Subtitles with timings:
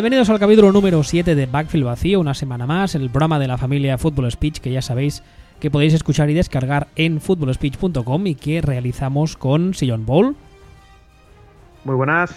[0.00, 3.58] Bienvenidos al capítulo número 7 de Backfield Vacío, una semana más, el programa de la
[3.58, 5.22] familia Football Speech que ya sabéis
[5.60, 10.36] que podéis escuchar y descargar en footballspeech.com y que realizamos con Sillon Bowl.
[11.84, 12.32] Muy buenas.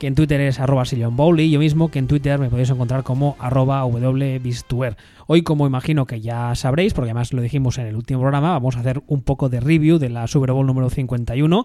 [0.00, 2.70] Que en Twitter es arroba Sillon Bowl y yo mismo que en Twitter me podéis
[2.70, 4.96] encontrar como arroba wbistuer.
[5.28, 8.74] Hoy, como imagino que ya sabréis, porque además lo dijimos en el último programa, vamos
[8.76, 11.64] a hacer un poco de review de la Super Bowl número 51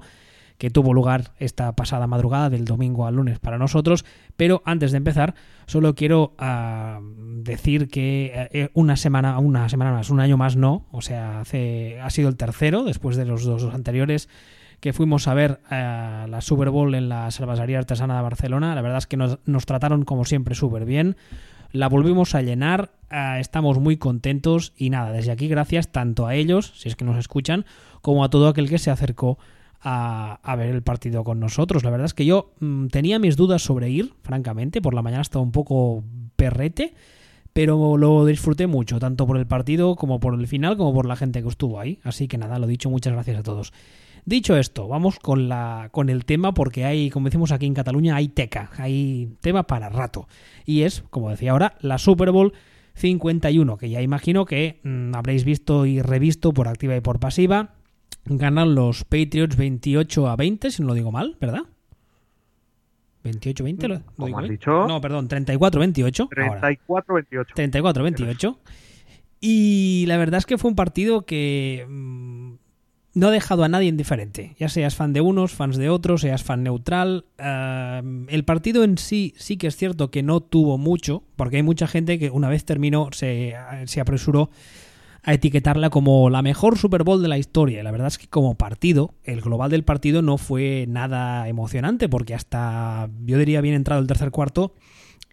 [0.59, 4.05] que tuvo lugar esta pasada madrugada del domingo al lunes para nosotros.
[4.35, 5.33] Pero antes de empezar,
[5.65, 7.01] solo quiero uh,
[7.41, 11.99] decir que eh, una semana, una semana más, un año más no, o sea, hace,
[12.01, 14.27] ha sido el tercero después de los dos anteriores
[14.81, 18.75] que fuimos a ver uh, la Super Bowl en la Salvasaría Artesana de Barcelona.
[18.75, 21.15] La verdad es que nos, nos trataron como siempre súper bien.
[21.71, 26.35] La volvimos a llenar, uh, estamos muy contentos y nada, desde aquí gracias tanto a
[26.35, 27.65] ellos, si es que nos escuchan,
[28.01, 29.37] como a todo aquel que se acercó
[29.81, 31.83] a, ver el partido con nosotros.
[31.83, 35.21] La verdad es que yo mmm, tenía mis dudas sobre ir, francamente, por la mañana
[35.21, 36.03] estaba un poco
[36.35, 36.93] perrete,
[37.53, 41.15] pero lo disfruté mucho, tanto por el partido como por el final, como por la
[41.15, 41.99] gente que estuvo ahí.
[42.03, 43.73] Así que nada, lo dicho, muchas gracias a todos.
[44.25, 48.15] Dicho esto, vamos con, la, con el tema porque hay, como decimos aquí en Cataluña,
[48.15, 50.27] hay teca, hay tema para rato.
[50.65, 52.53] Y es, como decía ahora, la Super Bowl
[52.95, 57.78] 51, que ya imagino que mmm, habréis visto y revisto por activa y por pasiva
[58.29, 61.63] ganan los Patriots 28 a 20, si no lo digo mal, ¿verdad?
[63.23, 64.53] 28-20, ¿lo, ¿Cómo digo has bien?
[64.53, 64.87] dicho?
[64.87, 66.29] No, perdón, 34-28.
[66.29, 67.45] 34-28.
[67.55, 68.57] 34-28.
[69.41, 72.53] Y la verdad es que fue un partido que mmm,
[73.13, 74.55] no ha dejado a nadie indiferente.
[74.57, 77.25] Ya seas fan de unos, fans de otros, seas fan neutral.
[77.37, 81.63] Uh, el partido en sí sí que es cierto que no tuvo mucho, porque hay
[81.63, 84.49] mucha gente que una vez terminó se, se apresuró
[85.29, 87.79] a etiquetarla como la mejor Super Bowl de la historia.
[87.79, 92.09] Y la verdad es que como partido, el global del partido no fue nada emocionante
[92.09, 94.73] porque hasta, yo diría bien entrado el tercer cuarto,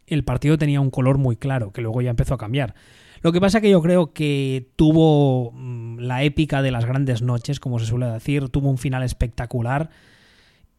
[0.07, 2.75] el partido tenía un color muy claro, que luego ya empezó a cambiar.
[3.23, 7.59] Lo que pasa que yo creo que tuvo mmm, la épica de las grandes noches,
[7.59, 9.89] como se suele decir, tuvo un final espectacular.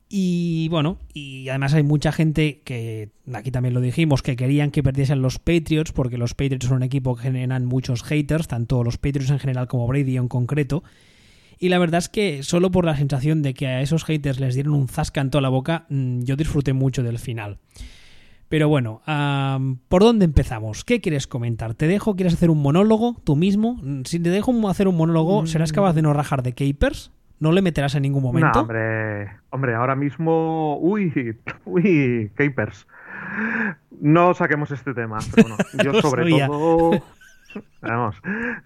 [0.09, 4.81] Y bueno, y además hay mucha gente que, aquí también lo dijimos, que querían que
[4.81, 8.97] perdiesen los Patriots, porque los Patriots son un equipo que generan muchos haters, tanto los
[8.97, 10.83] Patriots en general como Brady en concreto.
[11.59, 14.53] Y la verdad es que solo por la sensación de que a esos haters les
[14.53, 17.57] dieron un zasca en toda la boca, yo disfruté mucho del final.
[18.47, 19.01] Pero bueno,
[19.89, 20.85] ¿por dónde empezamos?
[20.85, 21.73] ¿Qué quieres comentar?
[21.73, 22.15] ¿Te dejo?
[22.15, 23.81] ¿Quieres hacer un monólogo tú mismo?
[24.05, 27.11] Si te dejo hacer un monólogo, ¿serás capaz de no rajar de capers?
[27.39, 28.51] ¿No le meterás en ningún momento?
[28.53, 30.77] No, hombre, hombre, ahora mismo.
[30.79, 32.87] Uy, uy, Capers.
[34.01, 36.91] No saquemos este tema, pero bueno, yo sobre todo.
[37.81, 38.15] Vamos,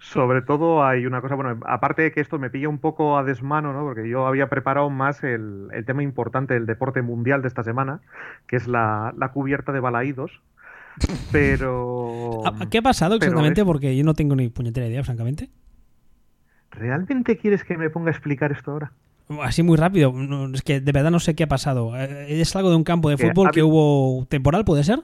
[0.00, 3.24] sobre todo hay una cosa, bueno, aparte de que esto me pilla un poco a
[3.24, 3.82] desmano, ¿no?
[3.84, 8.00] Porque yo había preparado más el, el tema importante del deporte mundial de esta semana,
[8.46, 10.42] que es la, la cubierta de balaídos.
[11.30, 12.42] Pero.
[12.70, 13.62] ¿Qué ha pasado exactamente?
[13.62, 13.66] Es...
[13.66, 15.50] Porque yo no tengo ni puñetera idea, francamente.
[16.72, 18.92] ¿Realmente quieres que me ponga a explicar esto ahora?
[19.42, 20.12] Así muy rápido.
[20.52, 21.96] Es que de verdad no sé qué ha pasado.
[21.96, 25.00] ¿Es algo de un campo de fútbol que hubo temporal, puede ser?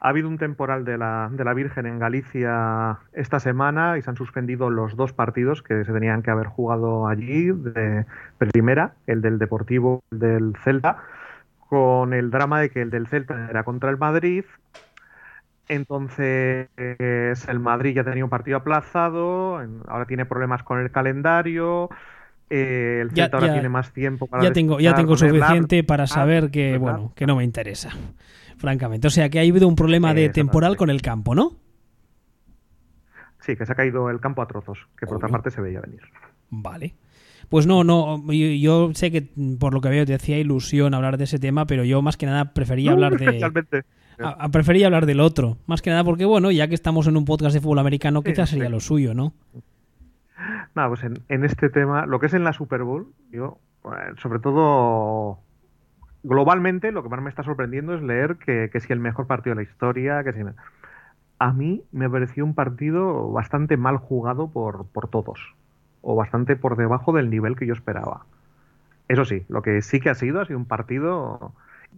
[0.00, 4.10] Ha habido un temporal de la, de la Virgen en Galicia esta semana y se
[4.10, 7.52] han suspendido los dos partidos que se tenían que haber jugado allí.
[7.52, 8.04] De
[8.38, 10.98] primera, el del Deportivo, el del Celta,
[11.68, 14.44] con el drama de que el del Celta era contra el Madrid
[15.74, 21.88] entonces el Madrid ya tenía un partido aplazado, ahora tiene problemas con el calendario.
[22.50, 25.84] Eh, el Celta ya, ahora ya, tiene más tiempo para ya tengo ya tengo suficiente
[25.84, 27.88] para saber que bueno que no me interesa
[28.58, 31.52] francamente o sea que ha habido un problema de temporal con el campo no
[33.40, 35.24] sí que se ha caído el campo a trozos que por Obvio.
[35.24, 36.02] otra parte se veía venir
[36.50, 36.94] vale
[37.48, 41.18] pues no, no, yo, yo, sé que por lo que veo te hacía ilusión hablar
[41.18, 43.26] de ese tema, pero yo más que nada prefería hablar de...
[43.40, 43.84] Realmente.
[44.18, 47.16] A, a prefería hablar del otro, más que nada porque, bueno, ya que estamos en
[47.16, 48.72] un podcast de fútbol americano, quizás sería sí.
[48.72, 49.32] lo suyo, ¿no?
[50.74, 54.16] Nada, pues en, en, este tema, lo que es en la Super Bowl, yo, bueno,
[54.18, 55.38] sobre todo
[56.22, 59.54] globalmente, lo que más me está sorprendiendo es leer que, que si el mejor partido
[59.54, 60.40] de la historia, que si...
[61.38, 65.40] A mí me pareció un partido bastante mal jugado por, por todos
[66.00, 68.26] o bastante por debajo del nivel que yo esperaba.
[69.08, 71.52] Eso sí, lo que sí que ha sido ha sido un partido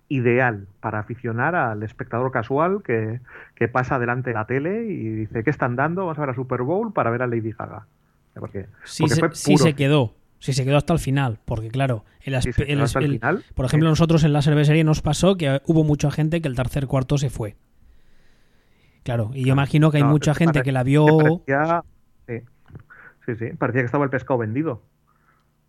[0.09, 3.21] ideal para aficionar al espectador casual que,
[3.55, 6.03] que pasa delante de la tele y dice, ¿qué están dando?
[6.03, 7.87] Vamos a ver a Super Bowl para ver a Lady Gaga.
[8.35, 10.15] Porque, sí, porque se, sí se quedó.
[10.39, 13.89] Sí se quedó hasta el final, porque claro, el, sí, el, el final, por ejemplo,
[13.89, 13.93] sí.
[13.93, 17.31] nosotros en la cervecería nos pasó que hubo mucha gente que el tercer cuarto se
[17.31, 17.57] fue.
[19.05, 21.07] Claro, y yo imagino que hay no, mucha gente que la vio...
[21.07, 21.83] Parecía,
[23.27, 24.83] Sí, sí, parecía que estaba el pescado vendido.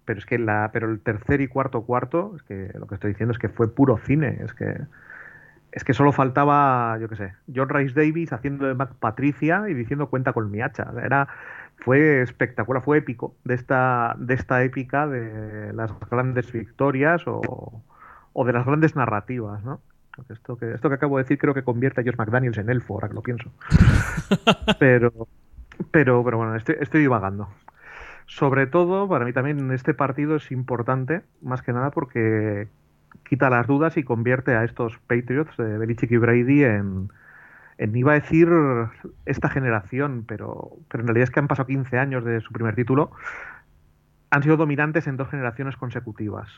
[0.06, 3.12] Pero es que la, pero el tercer y cuarto cuarto, es que lo que estoy
[3.12, 4.78] diciendo es que fue puro cine, es que
[5.76, 10.10] es que solo faltaba, yo qué sé, John Rice Davis haciendo de Patricia y diciendo
[10.10, 10.90] cuenta con mi hacha.
[11.04, 11.28] Era,
[11.76, 17.84] fue espectacular, fue épico de esta, de esta épica de las grandes victorias o,
[18.32, 19.82] o de las grandes narrativas, ¿no?
[20.30, 22.94] Esto que, esto que acabo de decir creo que convierte a George McDaniels en elfo,
[22.94, 23.52] ahora que lo pienso.
[24.80, 25.12] pero,
[25.92, 27.50] pero, pero bueno, estoy, estoy divagando.
[28.28, 32.68] Sobre todo, para mí también este partido es importante, más que nada porque
[33.24, 37.10] quita las dudas y convierte a estos Patriots de Belichick y Brady en,
[37.78, 38.50] iba a decir
[39.26, 42.76] esta generación, pero, pero en realidad es que han pasado 15 años de su primer
[42.76, 43.12] título,
[44.32, 46.50] han sido dominantes en dos generaciones consecutivas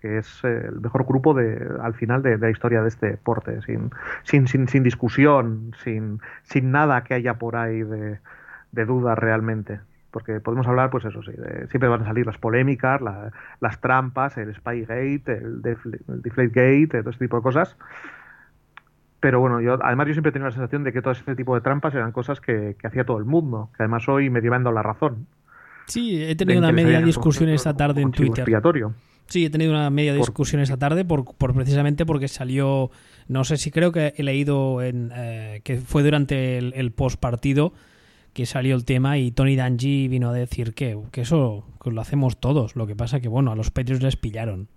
[0.00, 3.92] que es el mejor grupo de, al final de, la historia de este deporte, sin,
[4.24, 8.18] sin, sin, sin discusión, sin, sin nada que haya por ahí de,
[8.72, 9.78] de duda realmente
[10.12, 11.32] porque podemos hablar, pues eso sí,
[11.70, 13.00] siempre van a salir las polémicas,
[13.60, 17.76] las trampas, el Spygate, el, el Deflategate, todo ese tipo de cosas.
[19.20, 21.54] Pero bueno, yo además yo siempre he tenido la sensación de que todo ese tipo
[21.54, 24.82] de trampas eran cosas que, hacía todo el mundo, que además hoy me llevando la
[24.82, 25.26] razón.
[25.86, 28.44] Sí, he tenido una media discusión esta tarde en Twitter.
[29.26, 32.90] Sí, he tenido una media discusión esta tarde por, por, precisamente porque salió,
[33.28, 37.18] no sé si creo que he leído en, eh, que fue durante el, el post
[37.18, 37.72] partido
[38.34, 42.40] que salió el tema y Tony Danji vino a decir que, que eso lo hacemos
[42.40, 42.76] todos.
[42.76, 44.68] Lo que pasa que, bueno, a los Patriots les pillaron.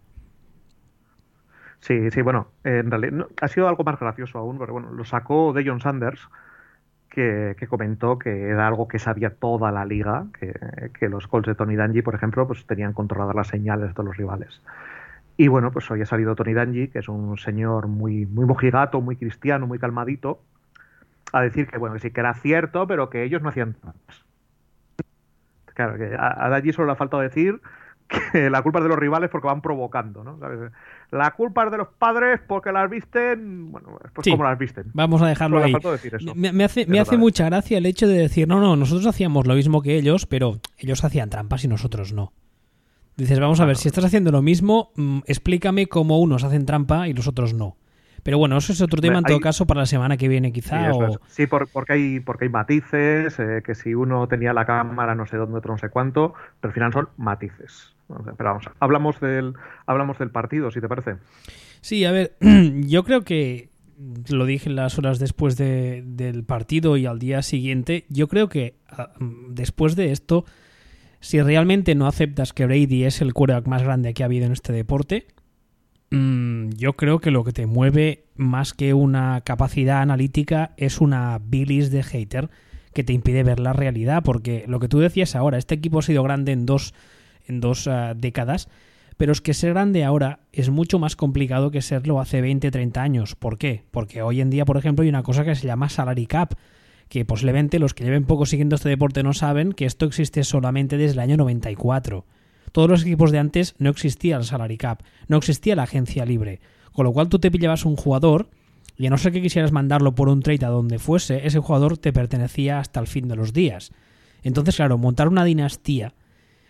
[1.79, 5.53] Sí, sí, bueno, en realidad ha sido algo más gracioso aún, pero bueno, lo sacó
[5.53, 6.27] de John Sanders,
[7.09, 11.75] que, comentó que era algo que sabía toda la liga, que, los Colts de Tony
[11.75, 14.61] Danji, por ejemplo, pues tenían controladas las señales de los rivales.
[15.37, 18.99] Y bueno, pues hoy ha salido Tony Danji, que es un señor muy, muy mojigato,
[18.99, 20.39] muy cristiano, muy calmadito,
[21.35, 24.25] a decir que, bueno, que sí que era cierto, pero que ellos no hacían trampas.
[25.73, 27.59] Claro, que a, allí solo le ha faltado decir
[28.07, 30.39] que la culpa es de los rivales porque van provocando, ¿no?
[31.11, 34.85] La culpa es de los padres porque las visten, bueno, pues como las visten.
[34.93, 35.73] Vamos a dejarlo ahí.
[36.35, 39.55] Me, hace, me hace mucha gracia el hecho de decir, no, no, nosotros hacíamos lo
[39.55, 42.31] mismo que ellos, pero ellos hacían trampas y nosotros no.
[43.17, 47.07] Dices, vamos a ver, si estás haciendo lo mismo, mm, explícame cómo unos hacen trampa
[47.07, 47.75] y los otros no.
[48.25, 50.91] Pero bueno, eso es otro tema en todo caso para la semana que viene quizá.
[51.27, 55.37] Sí, porque, hay, porque hay matices, eh, que si uno tenía la cámara no sé
[55.37, 57.93] dónde, otro no sé cuánto, pero al final son matices.
[58.07, 59.53] Pero vamos, hablamos del,
[59.85, 61.17] hablamos del partido, si te parece.
[61.81, 62.35] Sí, a ver,
[62.87, 63.69] yo creo que
[64.29, 69.11] lo dije las horas después del partido y al día siguiente, yo creo que ah,
[69.49, 70.45] después de esto,
[71.19, 74.51] si realmente no aceptas que Brady es el quarterback más grande que ha habido en
[74.51, 75.27] este deporte,
[76.11, 81.39] Mm, yo creo que lo que te mueve más que una capacidad analítica es una
[81.43, 82.49] bilis de hater
[82.93, 86.03] que te impide ver la realidad, porque lo que tú decías ahora, este equipo ha
[86.03, 86.93] sido grande en dos,
[87.45, 88.69] en dos ah, décadas,
[89.17, 93.01] pero es que ser grande ahora es mucho más complicado que serlo hace 20, 30
[93.01, 93.35] años.
[93.35, 93.83] ¿Por qué?
[93.91, 96.53] Porque hoy en día, por ejemplo, hay una cosa que se llama salary cap,
[97.09, 100.97] que posiblemente los que lleven poco siguiendo este deporte no saben que esto existe solamente
[100.97, 102.25] desde el año 94
[102.75, 106.59] todos los equipos de antes no existía el salary cap, no existía la agencia libre,
[106.91, 108.49] con lo cual tú te pillabas un jugador
[108.97, 111.97] y a no ser que quisieras mandarlo por un trade a donde fuese, ese jugador
[111.97, 113.93] te pertenecía hasta el fin de los días.
[114.43, 116.15] Entonces, claro, montar una dinastía.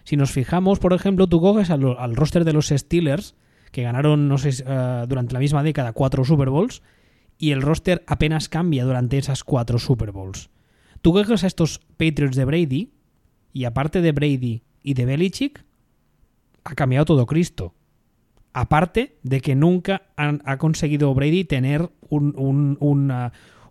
[0.03, 3.33] Si nos fijamos, por ejemplo, tú coges al, roster de los Steelers,
[3.71, 6.83] que ganaron, no sé, eh, durante la misma década cuatro Super Bowls,
[7.39, 10.51] y el roster apenas cambia durante esas cuatro Super Bowls.
[11.01, 12.91] Tú coges a estos Patriots de Brady,
[13.53, 15.65] y aparte de Brady y de Belichick,
[16.65, 17.73] ha cambiado todo Cristo.
[18.51, 22.77] Aparte de que nunca ha conseguido Brady tener un, un,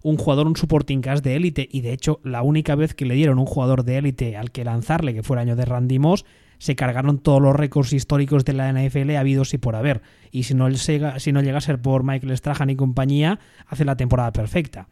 [0.02, 1.68] un jugador, un supporting cast de élite.
[1.70, 4.64] Y de hecho, la única vez que le dieron un jugador de élite al que
[4.64, 6.26] lanzarle, que fue el año de Randy Moss,
[6.58, 10.02] se cargaron todos los récords históricos de la NFL habidos y por haber.
[10.30, 13.96] Y si no, si no llega a ser por Michael Strahan y compañía, hace la
[13.96, 14.88] temporada perfecta.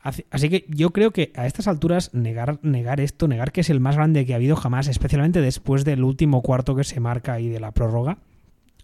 [0.00, 2.60] Así que yo creo que a estas alturas negar,
[3.00, 6.40] esto, negar que es el más grande que ha habido jamás, especialmente después del último
[6.40, 8.18] cuarto que se marca ahí de la prórroga,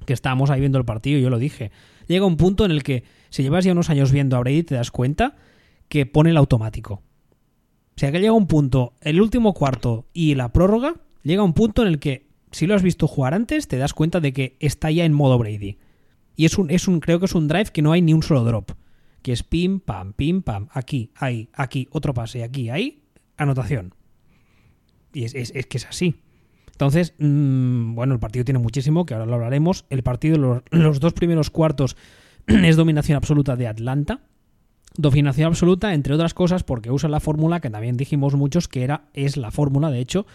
[0.06, 1.71] que estábamos ahí viendo el partido, yo lo dije,
[2.09, 4.75] llega un punto en el que si llevas ya unos años viendo a Brady te
[4.75, 5.37] das cuenta
[5.88, 6.94] que pone el automático.
[6.94, 11.83] O sea que llega un punto, el último cuarto y la prórroga, llega un punto
[11.83, 14.90] en el que si lo has visto jugar antes te das cuenta de que está
[14.90, 15.78] ya en modo Brady.
[16.35, 18.25] Y es un, es un creo que es un drive que no hay ni un
[18.25, 18.73] solo drop
[19.25, 23.04] que es pim, pam, pim, pam, aquí, ahí, aquí, otro pase, aquí, ahí,
[23.38, 23.95] anotación.
[25.14, 26.21] Y es, que es así.
[26.73, 29.87] Entonces, mm, bueno, el partido tiene muchísimo, que ahora lo hablaremos.
[29.88, 31.97] El partido, los, los dos primeros cuartos
[32.47, 34.21] es dominación absoluta de Atlanta.
[34.99, 39.07] Dominación absoluta, entre otras cosas, porque usa la fórmula que también dijimos muchos que era,
[39.14, 40.26] es la fórmula, de hecho,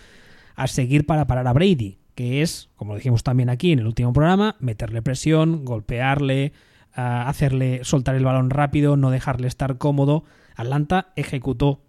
[0.56, 4.14] a seguir para parar a Brady, que es, como dijimos también aquí en el último
[4.14, 6.54] programa, meterle presión, golpearle,
[6.94, 10.24] hacerle soltar el balón rápido, no dejarle estar cómodo.
[10.56, 11.82] Atlanta ejecutó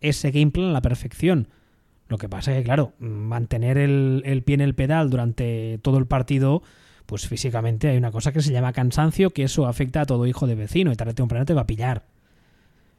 [0.00, 1.48] ese game plan a la perfección.
[2.08, 5.98] Lo que pasa es que, claro, mantener el, el, pie en el pedal durante todo
[5.98, 6.62] el partido,
[7.06, 10.46] pues físicamente hay una cosa que se llama cansancio, que eso afecta a todo hijo
[10.46, 12.04] de vecino y tarde temprano te va a pillar.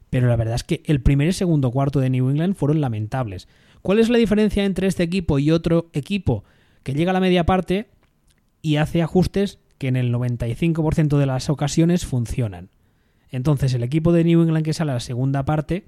[0.10, 3.48] Pero la verdad es que el primer y segundo cuarto de New England fueron lamentables.
[3.82, 6.44] ¿Cuál es la diferencia entre este equipo y otro equipo
[6.84, 7.90] que llega a la media parte
[8.62, 12.70] y hace ajustes que en el 95% de las ocasiones funcionan?
[13.30, 15.88] Entonces el equipo de New England que sale a la segunda parte,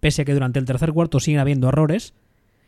[0.00, 2.14] pese a que durante el tercer cuarto siguen habiendo errores,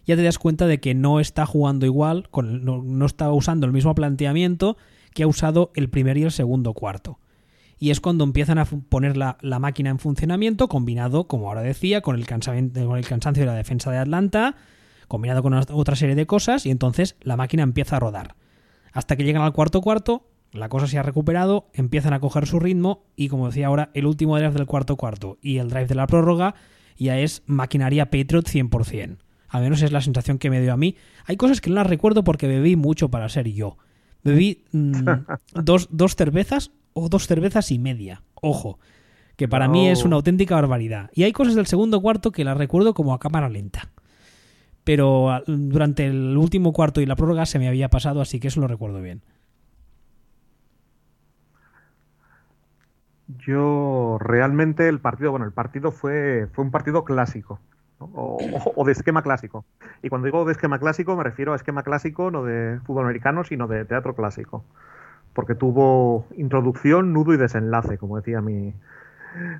[0.06, 3.94] ya te das cuenta de que no está jugando igual, no, está usando el mismo
[3.94, 4.76] planteamiento
[5.14, 7.18] que ha usado el primer y el segundo cuarto
[7.78, 12.16] y es cuando empiezan a poner la, máquina en funcionamiento, combinado, como ahora decía, con
[12.16, 14.56] el, con el cansancio de la defensa de Atlanta,
[15.08, 18.36] combinado con otra serie de cosas, y entonces la máquina empieza a rodar.
[18.92, 22.60] Hasta que llegan al cuarto cuarto, la cosa se ha recuperado, empiezan a coger su
[22.60, 25.94] ritmo, y como decía ahora, el último drive del cuarto cuarto y el drive de
[25.96, 26.54] la prórroga
[26.96, 29.18] ya es maquinaria Patriot 100%.
[29.48, 30.96] Al menos es la sensación que me dio a mí.
[31.26, 33.76] Hay cosas que no las recuerdo porque bebí mucho para ser yo.
[34.22, 35.08] Bebí mm,
[35.62, 38.22] dos, dos cervezas o dos cervezas y media.
[38.34, 38.78] Ojo,
[39.36, 41.10] que para mí es una auténtica barbaridad.
[41.14, 43.92] Y hay cosas del segundo cuarto que las recuerdo como a cámara lenta.
[44.84, 48.48] Pero ah, durante el último cuarto y la prórroga se me había pasado, así que
[48.48, 49.22] eso lo recuerdo bien.
[53.28, 57.60] Yo realmente el partido, bueno, el partido fue, fue un partido clásico.
[57.98, 59.64] O, de esquema clásico.
[60.02, 63.44] Y cuando digo de esquema clásico me refiero a esquema clásico no de fútbol americano,
[63.44, 64.62] sino de teatro clásico
[65.34, 68.72] porque tuvo introducción, nudo y desenlace, como decía mi,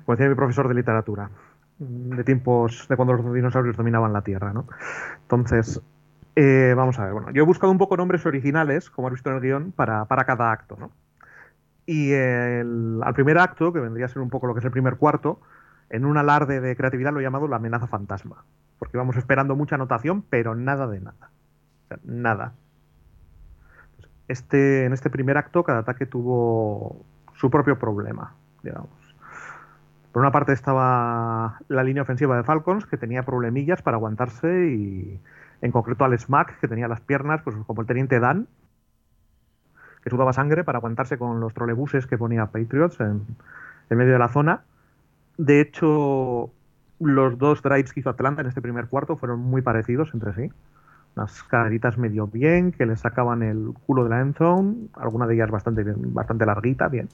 [0.05, 1.29] como decía mi profesor de literatura,
[1.77, 4.65] de tiempos de cuando los dinosaurios dominaban la Tierra, ¿no?
[5.23, 5.81] Entonces,
[6.35, 9.29] eh, vamos a ver, bueno, yo he buscado un poco nombres originales, como has visto
[9.29, 10.91] en el guion, para, cada acto, ¿no?
[11.85, 14.71] Y el, al primer acto, que vendría a ser un poco lo que es el
[14.71, 15.39] primer cuarto,
[15.89, 18.43] en un alarde de creatividad lo he llamado la amenaza fantasma,
[18.79, 21.29] porque vamos esperando mucha anotación, pero nada de nada.
[21.83, 22.53] O sea, nada
[24.27, 28.89] este, en este primer acto cada ataque tuvo su propio problema, digamos.
[30.11, 35.19] Por una parte estaba la línea ofensiva de Falcons, que tenía problemillas para aguantarse, y
[35.61, 38.47] en concreto al Smack, que tenía las piernas, pues como el teniente Dan,
[40.05, 43.25] que sudaba sangre para aguantarse con los trolebuses que ponía Patriots en,
[43.89, 44.61] medio de la zona.
[45.37, 46.51] De hecho,
[46.99, 50.51] los dos drives que hizo Atlanta en este primer cuarto fueron muy parecidos entre sí
[51.15, 55.49] unas caderitas medio bien, que le sacaban el culo de la endzone, alguna de ellas
[55.49, 57.07] bastante, bastante larguita, bien.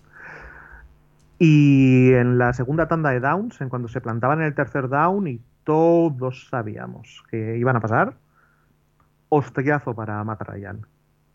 [1.37, 5.27] Y en la segunda tanda de downs, en cuando se plantaban en el tercer down
[5.27, 8.15] y todos sabíamos que iban a pasar,
[9.29, 10.85] hostiazo para matar a Jan,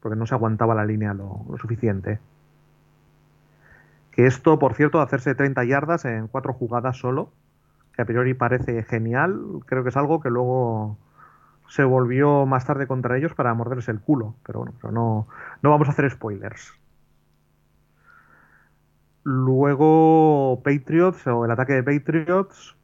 [0.06, 2.20] porque no se aguantaba la línea lo, suficiente.
[4.12, 7.32] Que esto, por cierto, de hacerse 30 yardas en cuatro jugadas solo,
[7.92, 10.96] que a priori parece genial, creo que es algo que luego
[11.66, 14.36] se volvió más tarde contra ellos para morderse el culo.
[14.46, 15.26] Pero bueno, pero no,
[15.60, 16.72] no vamos a hacer spoilers.
[19.24, 22.76] Luego Patriots o el ataque de Patriots.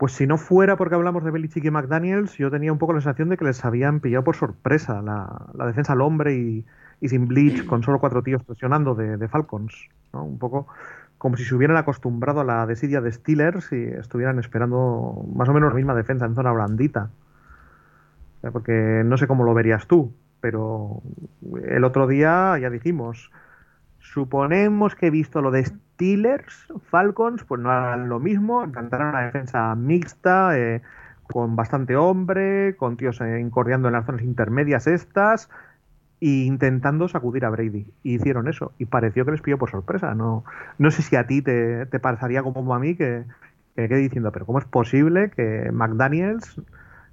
[0.00, 3.02] Pues si no fuera porque hablamos de Belichick y McDaniels, yo tenía un poco la
[3.02, 6.64] sensación de que les habían pillado por sorpresa la, defensa al hombre y,
[7.06, 9.90] sin bleach, con solo cuatro tíos presionando de, de Falcons.
[10.14, 10.24] ¿no?
[10.24, 10.68] Un poco
[11.18, 15.52] como si se hubieran acostumbrado a la desidia de Steelers y estuvieran esperando más o
[15.52, 17.10] menos la misma defensa en zona blandita.
[18.52, 21.02] Porque no sé cómo lo verías tú, pero
[21.62, 23.30] el otro día ya dijimos,
[24.00, 29.22] suponemos que he visto lo de Steelers, Falcons, pues no harán lo mismo, cantaron una
[29.22, 30.82] defensa mixta, eh,
[31.30, 35.48] con bastante hombre, con tíos eh, incordiando en las zonas intermedias estas,
[36.18, 37.86] intentando sacudir a Brady.
[38.02, 38.72] Y hicieron eso.
[38.78, 40.14] Y pareció que les pilló por sorpresa.
[40.14, 40.44] No,
[40.78, 43.24] no sé si a ti te, te pasaría como a mí que,
[43.76, 46.60] que quedé diciendo, pero ¿cómo es posible que McDaniels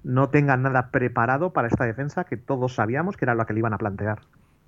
[0.03, 3.59] no tenga nada preparado para esta defensa que todos sabíamos que era lo que le
[3.59, 4.19] iban a plantear?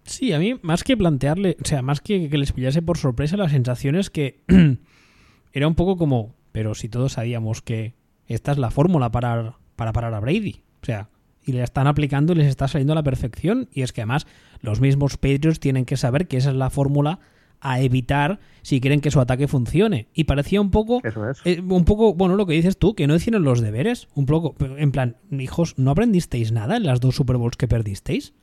[0.04, 3.38] Sí, a mí, más que plantearle, o sea, más que que les pillase por sorpresa,
[3.38, 4.42] la sensación es que
[5.54, 7.94] era un poco como, pero si todos sabíamos que
[8.28, 10.62] esta es la fórmula para, para parar a Brady.
[10.82, 11.10] O sea,
[11.44, 13.70] y le están aplicando y les está saliendo a la perfección.
[13.74, 14.28] Y es que además
[14.62, 17.20] los mismos Patriots tienen que saber que esa es la fórmula
[17.62, 20.08] a evitar si quieren que su ataque funcione.
[20.14, 21.02] Y parecía un poco,
[21.46, 24.08] eh, un poco, bueno, lo que dices tú, que no hicieron los deberes.
[24.14, 28.34] Un poco, en plan, hijos, ¿no aprendisteis nada en las dos Super Bowls que perdisteis?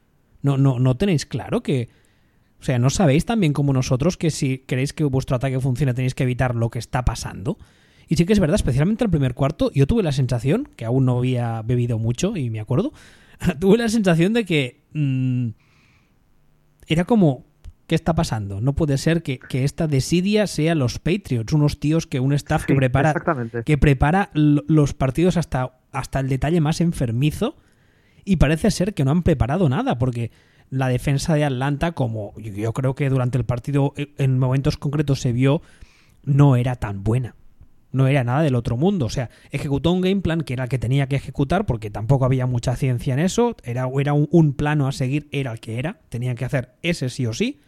[0.46, 1.88] No, no, no tenéis claro que,
[2.60, 6.14] o sea, ¿no sabéis también como nosotros que si queréis que vuestro ataque funcione tenéis
[6.14, 7.58] que evitar lo que está pasando?
[8.06, 11.04] Y sí que es verdad, especialmente el primer cuarto, yo tuve la sensación, que aún
[11.04, 12.92] no había bebido mucho y me acuerdo,
[13.60, 15.48] tuve la sensación de que mm,
[16.86, 17.44] era como
[17.86, 18.60] ¿Qué está pasando?
[18.60, 22.74] No puede ser que, esta desidia sea los Patriots, unos tíos que un staff que
[22.74, 23.14] prepara
[23.64, 27.56] que prepara los partidos hasta, hasta el detalle más enfermizo
[28.26, 30.30] y parece ser que no han preparado nada porque
[30.68, 35.20] la defensa de Atlanta, como yo creo que durante el partido eh, en momentos concretos
[35.20, 35.62] se vio,
[36.24, 37.36] no era tan buena.
[37.92, 39.06] No era nada del otro mundo.
[39.06, 42.26] O sea, ejecutó un game plan que era el que tenía que ejecutar porque tampoco
[42.26, 43.56] había mucha ciencia en eso.
[43.62, 46.00] Era, era un, un plano a seguir, era el que era.
[46.10, 47.60] Tenían que hacer ese sí o sí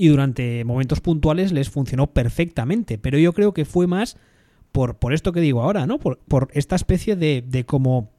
[0.00, 2.96] y durante momentos puntuales les funcionó perfectamente.
[2.96, 4.16] Pero yo creo que fue más
[4.72, 5.98] por, por esto que digo ahora, ¿no?
[5.98, 8.10] Por, por esta especie de, de como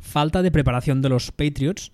[0.00, 1.92] falta de preparación de los Patriots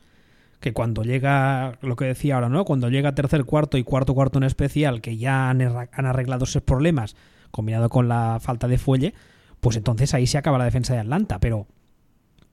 [0.64, 2.64] que cuando llega, lo que decía ahora, ¿no?
[2.64, 7.16] Cuando llega tercer cuarto y cuarto cuarto en especial, que ya han, arreglado esos problemas,
[7.50, 9.12] combinado con la falta de fuelle,
[9.60, 11.38] pues entonces ahí se acaba la defensa de Atlanta.
[11.38, 11.66] Pero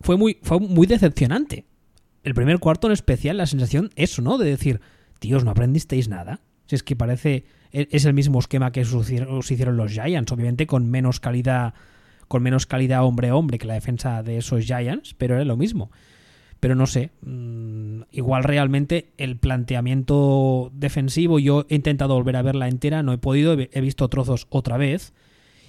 [0.02, 1.64] fue muy, fue muy decepcionante.
[2.24, 4.38] El primer cuarto en especial, la sensación, eso, ¿no?
[4.38, 4.82] De decir,
[5.20, 6.42] tíos, no aprendisteis nada.
[6.66, 7.46] Si es que parece.
[7.72, 11.76] E, es el mismo esquema que os hicieron los Giants, obviamente con menos calidad.
[12.32, 15.58] Con menos calidad hombre a hombre que la defensa de esos Giants, pero era lo
[15.58, 15.92] mismo.
[16.62, 17.10] Pero no sé.
[17.24, 21.40] Mm, igual realmente el planteamiento defensivo.
[21.40, 25.14] Yo he intentado volver a verla entera, no he podido, he visto trozos otra vez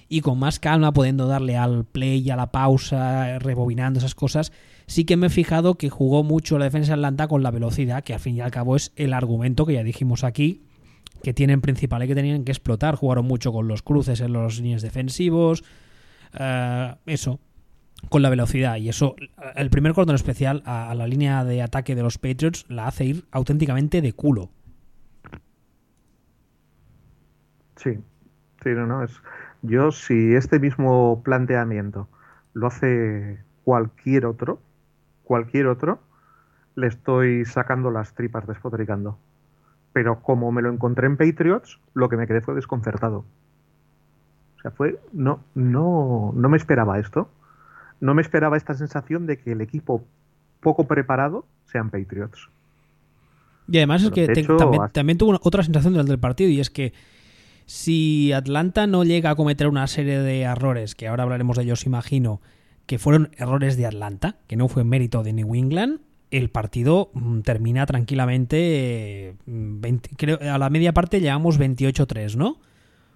[0.08, 4.52] y con más calma, pudiendo darle al play y a la pausa, rebobinando esas cosas,
[4.86, 8.04] sí que me he fijado que jugó mucho la defensa de Atlanta con la velocidad,
[8.04, 10.62] que al fin y al cabo es el argumento que ya dijimos aquí,
[11.24, 12.94] que tienen principal y que tenían que explotar.
[12.94, 15.64] Jugaron mucho con los cruces en los líneas defensivos.
[16.38, 17.38] Eh, eso,
[18.08, 18.76] con la velocidad.
[18.76, 19.14] Y eso,
[19.54, 23.24] el primer cordón especial a, la línea de ataque de los Patriots la hace ir
[23.30, 24.50] auténticamente de culo.
[27.76, 27.98] Sí,
[28.62, 29.02] sí, no, no.
[29.02, 29.20] Es,
[29.62, 32.08] yo, si este mismo planteamiento
[32.54, 34.60] lo hace cualquier otro,
[35.24, 36.00] cualquier otro,
[36.74, 39.18] le estoy sacando las tripas despotricando
[39.92, 43.24] pero como me lo encontré en Patriots, lo que me quedé fue desconcertado.
[44.62, 45.00] O sea, fue.
[45.12, 47.28] No, no, no me esperaba esto.
[48.00, 50.04] No me esperaba esta sensación de que el equipo
[50.60, 52.48] poco preparado sean Patriots.
[53.68, 54.26] Y además es que
[54.92, 56.92] también, tuvo otra sensación durante el partido y es que
[57.66, 61.86] si Atlanta no llega a cometer una serie de errores, que ahora hablaremos de ellos,
[61.86, 62.40] imagino,
[62.86, 67.40] que fueron errores de Atlanta, que no fue mérito de New England, el partido mm,
[67.40, 69.36] termina tranquilamente.
[70.16, 72.58] creo, a la media parte llevamos 28-3, ¿no?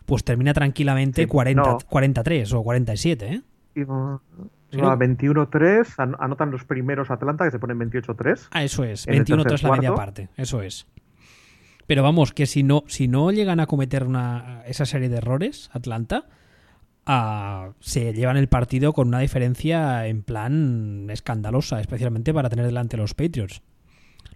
[0.07, 3.43] Pues termina tranquilamente 40, 43 o 47, ¿eh?
[3.75, 8.49] Y, 21-3, anotan los primeros Atlanta que se ponen 28-3.
[8.51, 10.87] Ah, eso es, 21-3 la media parte, eso es.
[11.87, 15.71] Pero vamos, que si no, si no llegan a cometer una, esa serie de errores,
[15.73, 16.27] Atlanta,
[17.81, 23.15] se llevan el partido con una diferencia en plan escandalosa, especialmente para tener delante los
[23.15, 23.63] Patriots.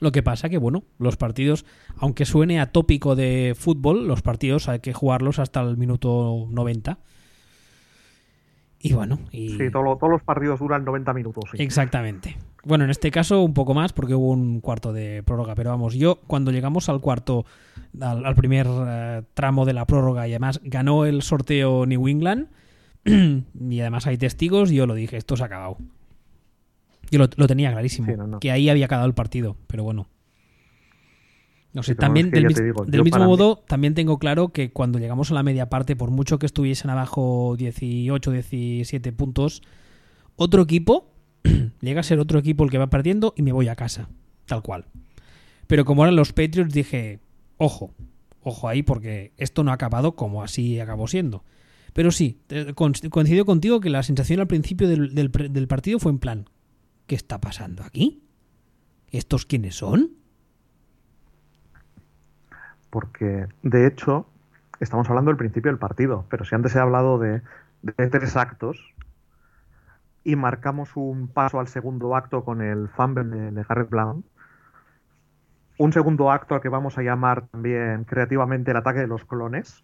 [0.00, 1.64] Lo que pasa que, bueno, los partidos,
[1.96, 6.98] aunque suene atópico de fútbol, los partidos hay que jugarlos hasta el minuto 90.
[8.82, 9.58] Y bueno, y...
[9.58, 11.44] Sí, todos los partidos duran 90 minutos.
[11.52, 12.38] Exactamente.
[12.64, 15.94] Bueno, en este caso un poco más porque hubo un cuarto de prórroga, pero vamos,
[15.94, 17.44] yo cuando llegamos al cuarto,
[18.00, 22.48] al, primer eh, tramo de la prórroga y además ganó el sorteo New England,
[23.04, 25.76] y además hay testigos, yo lo dije, esto se ha acabado.
[27.10, 30.08] Yo lo, tenía clarísimo, que ahí había acabado el partido, pero bueno.
[31.72, 32.46] No sé, también del,
[33.04, 36.46] mismo modo, también tengo claro que cuando llegamos a la media parte, por mucho que
[36.46, 39.62] estuviesen abajo 18, 17 puntos,
[40.34, 41.12] otro equipo,
[41.80, 44.08] llega a ser otro equipo el que va perdiendo y me voy a casa,
[44.46, 44.86] tal cual.
[45.68, 47.20] Pero como eran los Patriots, dije,
[47.56, 47.94] ojo,
[48.42, 51.44] ojo ahí, porque esto no ha acabado como así acabó siendo.
[51.92, 52.40] Pero sí,
[52.74, 55.30] coincido contigo que la sensación al principio del,
[55.68, 56.48] partido fue en plan,
[57.10, 58.22] ¿qué está pasando aquí?
[59.10, 60.10] ¿Estos quiénes son?
[62.88, 64.28] Porque, de hecho,
[64.78, 67.42] estamos hablando del principio del partido, pero si antes he hablado de,
[67.82, 68.94] tres actos
[70.22, 73.90] y marcamos un paso al segundo acto con el fumble de, de Garrett
[75.78, 79.82] un segundo acto al que vamos a llamar también creativamente el ataque de los clones,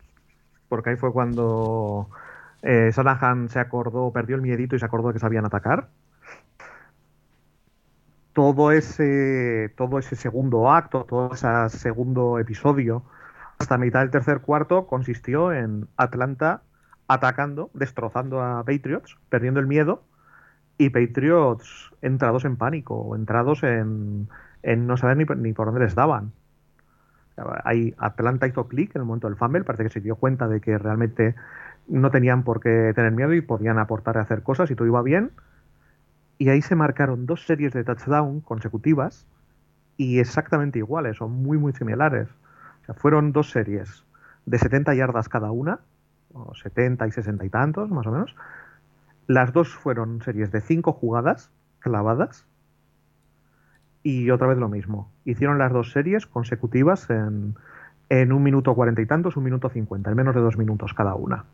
[0.68, 2.08] porque ahí fue cuando
[2.62, 5.88] eh, Sanahan se acordó, perdió el miedito y se acordó que sabían atacar.
[8.36, 13.02] Todo ese, todo ese segundo acto, todo ese segundo episodio,
[13.58, 16.60] hasta mitad del tercer cuarto, consistió en Atlanta
[17.08, 20.02] atacando, destrozando a Patriots, perdiendo el miedo,
[20.76, 24.28] y Patriots entrados en pánico, entrados en,
[24.62, 26.32] en no saber ni, por dónde les daban.
[27.64, 30.60] Ahí Atlanta hizo clic en el momento del fumble, parece que se dio cuenta de
[30.60, 31.34] que realmente
[31.88, 35.00] no tenían por qué tener miedo y podían aportar a hacer cosas y todo iba
[35.00, 35.30] bien.
[36.38, 39.26] Y ahí se marcaron dos series de touchdown consecutivas
[39.96, 42.28] y exactamente iguales, son muy muy similares.
[42.96, 44.04] fueron dos series
[44.44, 45.80] de 70 yardas cada una,
[46.32, 48.36] o 70 y 60 y tantos, más o menos.
[49.26, 52.46] Las dos fueron series de 5 jugadas clavadas.
[54.02, 55.10] Y otra vez lo mismo.
[55.24, 57.56] Hicieron las dos series consecutivas en,
[58.08, 61.14] en un minuto cuarenta y tantos, un minuto cincuenta, en menos de dos minutos cada
[61.14, 61.44] una.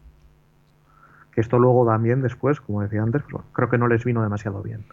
[1.34, 4.62] Que esto luego también después, como decía antes, pues, creo que no les vino demasiado
[4.62, 4.84] bien.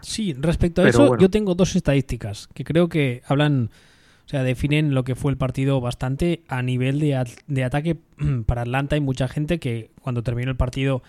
[0.00, 3.70] Sí, respecto a eso, yo tengo dos estadísticas que creo que hablan,
[4.26, 7.98] o sea, definen lo que fue el partido bastante a nivel de, de ataque
[8.46, 8.96] para Atlanta.
[8.96, 11.02] Hay mucha gente que cuando terminó el partido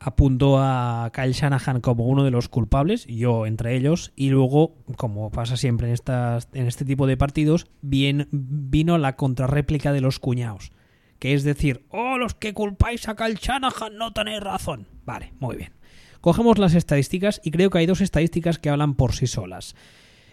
[0.00, 5.30] apuntó a Kyle Shanahan como uno de los culpables, yo entre ellos, y luego, como
[5.30, 10.18] pasa siempre en, estas, en este tipo de partidos, bien, vino la contrarréplica de los
[10.18, 10.72] cuñados.
[11.20, 14.88] Que es decir, oh, los que culpáis a Kyle Shanahan no tenéis razón.
[15.04, 15.72] Vale, muy bien.
[16.20, 19.76] Cogemos las estadísticas y creo que hay dos estadísticas que hablan por sí solas.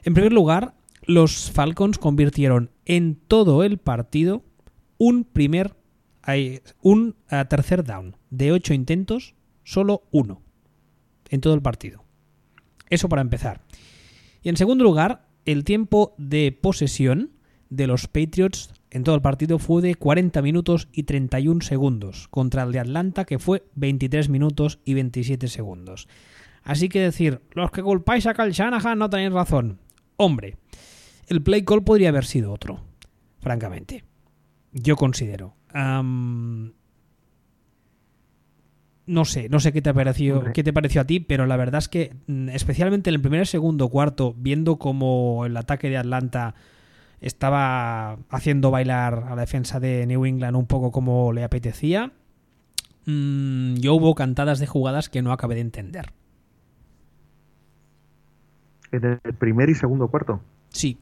[0.03, 0.73] En primer lugar,
[1.03, 4.43] los Falcons convirtieron en todo el partido
[4.97, 5.75] un primer
[6.81, 7.15] un
[7.49, 10.41] tercer down de ocho intentos, solo uno
[11.29, 12.03] en todo el partido.
[12.89, 13.61] Eso para empezar.
[14.43, 17.31] Y en segundo lugar, el tiempo de posesión
[17.69, 22.63] de los Patriots en todo el partido fue de 40 minutos y 31 segundos, contra
[22.63, 26.07] el de Atlanta que fue 23 minutos y 27 segundos.
[26.63, 29.79] Así que decir, los que culpáis a Cal Shanahan no tenéis razón.
[30.17, 30.57] Hombre,
[31.27, 32.81] el play call podría haber sido otro,
[33.39, 34.03] francamente.
[34.73, 35.55] Yo considero.
[35.73, 36.73] no
[39.25, 41.87] sé, no sé qué te pareció, qué te pareció a ti, pero la verdad es
[41.87, 46.55] que mm, especialmente en el primer, segundo, cuarto, viendo como el ataque de Atlanta
[47.21, 52.11] estaba haciendo bailar a la defensa de New England un poco como le apetecía.
[53.05, 56.13] Mm, yo hubo cantadas de jugadas que no acabé de entender.
[58.91, 60.41] ¿En el primer y segundo cuarto?
[60.69, 60.97] Sí.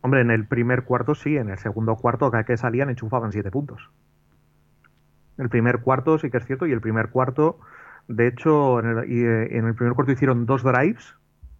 [0.00, 3.50] Hombre, en el primer cuarto sí, en el segundo cuarto cada que salían enchufaban siete
[3.50, 3.90] puntos.
[5.36, 7.58] El primer cuarto sí que es cierto, y el primer cuarto,
[8.08, 11.14] de hecho, en el, eh, en el primer cuarto hicieron dos drives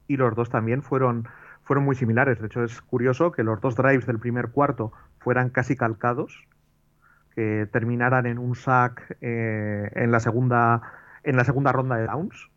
[0.08, 1.28] y los dos también fueron
[1.66, 2.40] fueron muy similares.
[2.40, 6.46] De hecho, es curioso que los dos drives del primer cuarto fueran casi calcados,
[7.34, 10.80] que terminaran en un sack eh, en, la segunda,
[11.24, 12.50] en la segunda ronda de downs.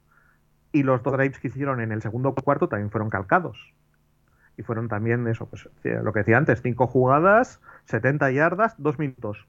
[0.71, 3.73] Y los dos drives que hicieron en el segundo cuarto también fueron calcados.
[4.55, 9.47] Y fueron también eso, pues lo que decía antes, cinco jugadas, 70 yardas, dos minutos.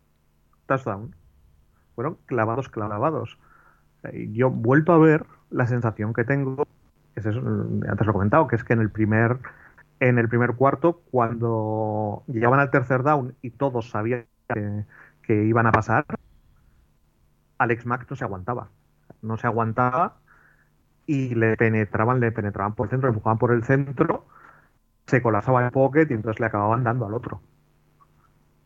[0.67, 1.15] Touchdown.
[1.95, 3.39] Fueron clavados, clavados.
[4.31, 6.67] Yo vuelto a ver la sensación que tengo
[7.17, 7.35] antes
[8.07, 9.39] lo he comentado, que es que en el primer
[10.01, 15.73] en el primer cuarto, cuando llegaban al tercer down y todos sabían que, iban a
[15.73, 16.05] pasar,
[17.59, 18.71] Alex Mack no se aguantaba.
[19.23, 20.17] No se aguantaba
[21.07, 24.27] y le penetraban, le penetraban por el centro, le empujaban por el centro,
[25.07, 27.43] se colapsaba el pocket y entonces le acababan dando al otro.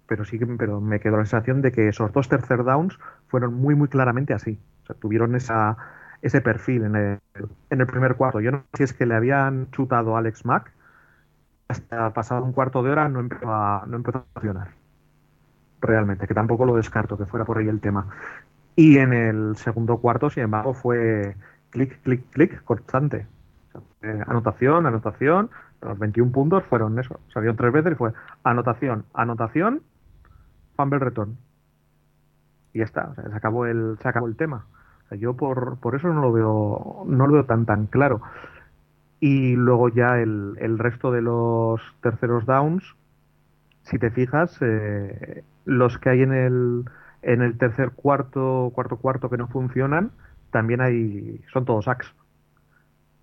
[0.07, 3.75] Pero sí pero me quedó la sensación de que esos dos tercer downs fueron muy,
[3.75, 4.61] muy claramente así.
[4.85, 5.77] O sea, tuvieron esa,
[6.23, 7.19] ese perfil en el,
[7.71, 8.41] en el primer cuarto.
[8.41, 10.73] Yo no sé si es que le habían chutado a Alex Mack,
[11.69, 14.69] hasta pasado un cuarto de hora no empezó a, no empezó a funcionar.
[15.81, 18.07] Realmente, que tampoco lo descarto que fuera por ahí el tema.
[18.77, 21.37] Y en el segundo cuarto, sin embargo, fue
[21.71, 23.27] clic, clic, clic constante.
[24.27, 25.51] anotación, anotación.
[25.83, 27.21] Los 21 puntos fueron eso.
[27.33, 29.83] Salieron tres veces y fue anotación, anotación,
[30.77, 31.37] fumble return.
[32.73, 33.15] Y ya está.
[33.15, 34.65] se, acabó el, se acabó el tema
[35.11, 38.23] yo por, por eso no lo veo, no lo veo tan tan claro.
[39.21, 42.85] Y luego ya el, el resto de los terceros downs,
[43.85, 46.85] si te fijas, eh, los que hay en el,
[47.23, 50.11] en el tercer cuarto, cuarto cuarto que no funcionan,
[50.51, 52.15] también hay, son todos sacks.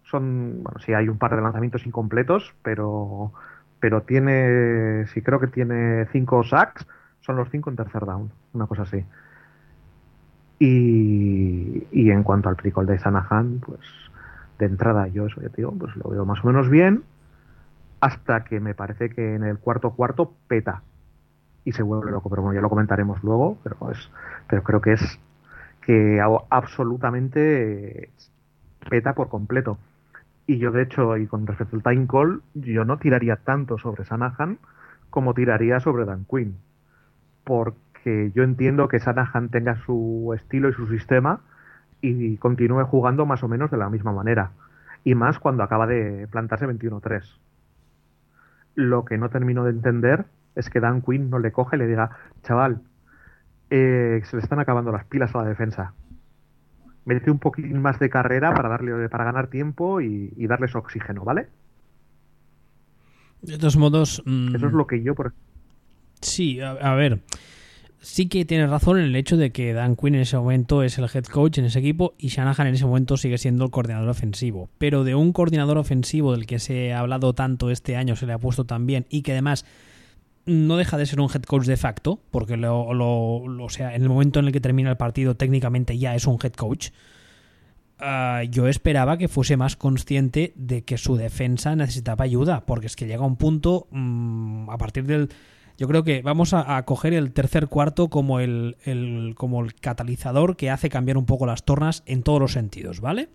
[0.03, 3.31] Son, bueno, sí hay un par de lanzamientos incompletos, pero,
[3.79, 6.85] pero tiene, sí creo que tiene cinco sacks,
[7.21, 9.05] son los cinco en tercer down, una cosa así.
[10.63, 13.80] Y, en cuanto al tricol de Sanahan, pues
[14.60, 17.02] de entrada yo eso ya te digo, pues lo veo más o menos bien,
[18.00, 20.84] hasta que me parece que en el cuarto cuarto peta
[21.65, 24.12] y se vuelve loco, pero bueno, ya lo comentaremos luego, pero es,
[24.47, 25.19] pero creo que es
[25.82, 26.21] que
[26.52, 28.12] absolutamente
[28.88, 29.80] peta por completo.
[30.45, 34.06] Y yo de hecho, y con respecto al time call, yo no tiraría tanto sobre
[34.06, 34.60] Sanahan
[35.10, 36.56] como tiraría sobre Dan Quinn.
[37.43, 41.41] Porque que yo entiendo que Sanahan tenga su estilo y su sistema
[42.01, 44.51] y continúe jugando más o menos de la misma manera.
[45.03, 47.23] Y más cuando acaba de plantarse 21-3.
[48.75, 51.87] Lo que no termino de entender es que Dan Quinn no le coge y le
[51.87, 52.11] diga,
[52.43, 52.81] chaval,
[53.69, 55.93] eh, se le están acabando las pilas a la defensa.
[57.05, 61.23] Mete un poquitín más de carrera para darle para ganar tiempo y, y darles oxígeno,
[61.23, 61.47] ¿vale?
[63.41, 64.21] De todos modos.
[64.25, 65.15] Mm, Eso es lo que yo.
[65.15, 65.33] Por...
[66.21, 67.21] Sí, a, ver.
[68.03, 70.97] Sí que tienes razón en el hecho de que Dan Quinn en ese momento es
[70.97, 74.09] el head coach en ese equipo y Shanahan en ese momento sigue siendo el coordinador
[74.09, 74.71] ofensivo.
[74.79, 78.33] Pero de un coordinador ofensivo del que se ha hablado tanto este año, se le
[78.33, 79.65] ha puesto tan bien y que además
[80.47, 82.53] no deja de ser un head coach de facto, porque
[83.69, 86.53] sea, en el momento en el que termina el partido técnicamente ya es un head
[86.53, 86.89] coach.
[87.99, 92.95] Ah, yo esperaba que fuese más consciente de que su defensa necesitaba ayuda, porque es
[92.95, 95.29] que llega un punto mm, a partir del...
[95.81, 98.75] Yo creo que vamos a, coger el tercer cuarto como el,
[99.35, 103.29] como el catalizador que hace cambiar un poco las tornas en todos los sentidos, ¿vale?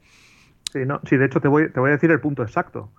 [0.72, 2.92] Sí, no, sí de hecho te voy, te voy a decir el punto exacto.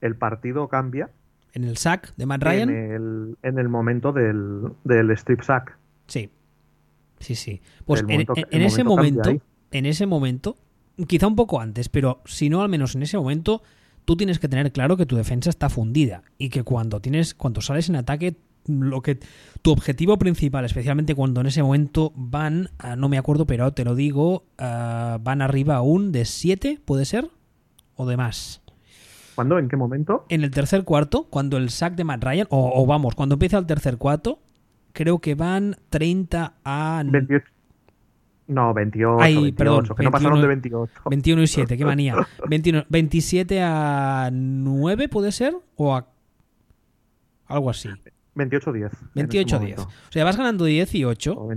[0.00, 1.08] El partido cambia
[1.52, 2.68] en el sack de Matt Ryan.
[2.68, 5.78] En el, momento del, del, strip sack.
[6.08, 6.28] Sí.
[7.20, 7.62] Sí, sí.
[7.84, 8.26] Pues en,
[8.60, 9.30] ese momento,
[9.70, 10.56] en ese momento,
[11.06, 13.62] quizá un poco antes, pero si no al menos en ese momento,
[14.04, 17.60] tú tienes que tener claro que tu defensa está fundida y que cuando tienes, cuando
[17.60, 18.34] sales en ataque,
[18.78, 19.18] lo que
[19.62, 23.94] tu objetivo principal, especialmente cuando en ese momento van, no me acuerdo, pero te lo
[23.94, 27.28] digo, van arriba aún de 7, ¿puede ser?
[27.96, 28.62] ¿O de más?
[29.34, 29.58] ¿Cuándo?
[29.58, 30.24] ¿En qué momento?
[30.28, 33.66] En el tercer cuarto, cuando el sack de Matt Ryan, o, vamos, cuando empieza el
[33.66, 34.38] tercer cuarto,
[34.92, 37.02] creo que van 30 a...
[37.06, 37.46] 28.
[38.48, 40.92] No, 28, Ay, perdón, que no pasaron de 28.
[41.08, 42.16] 21 y 7, qué manía.
[42.88, 45.54] 27 a 9, ¿puede ser?
[45.76, 46.06] O a...
[47.46, 47.88] Algo así.
[48.40, 48.90] 28-10.
[49.14, 49.78] 28-10.
[49.78, 51.48] O sea, vas ganando 18.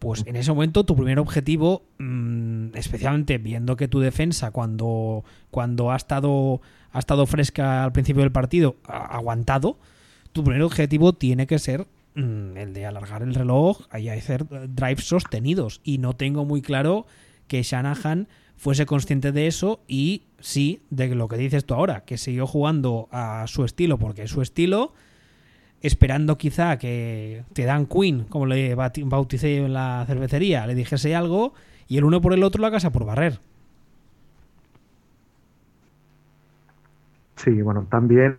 [0.00, 5.92] pues en ese momento tu primer objetivo, mm, especialmente viendo que tu defensa cuando, cuando
[5.92, 6.60] ha, estado,
[6.92, 9.78] ha estado fresca al principio del partido, ha aguantado,
[10.32, 15.04] tu primer objetivo tiene que ser mm, el de alargar el reloj y hacer drives
[15.04, 15.80] sostenidos.
[15.84, 17.06] Y no tengo muy claro
[17.48, 22.18] que Shanahan fuese consciente de eso y sí, de lo que dices tú ahora, que
[22.18, 24.92] siguió jugando a su estilo porque es su estilo
[25.86, 31.54] esperando quizá que te dan Queen, como le bauticé en la cervecería, le dijese algo
[31.88, 33.40] y el uno por el otro la casa por barrer.
[37.36, 38.38] Sí, bueno, también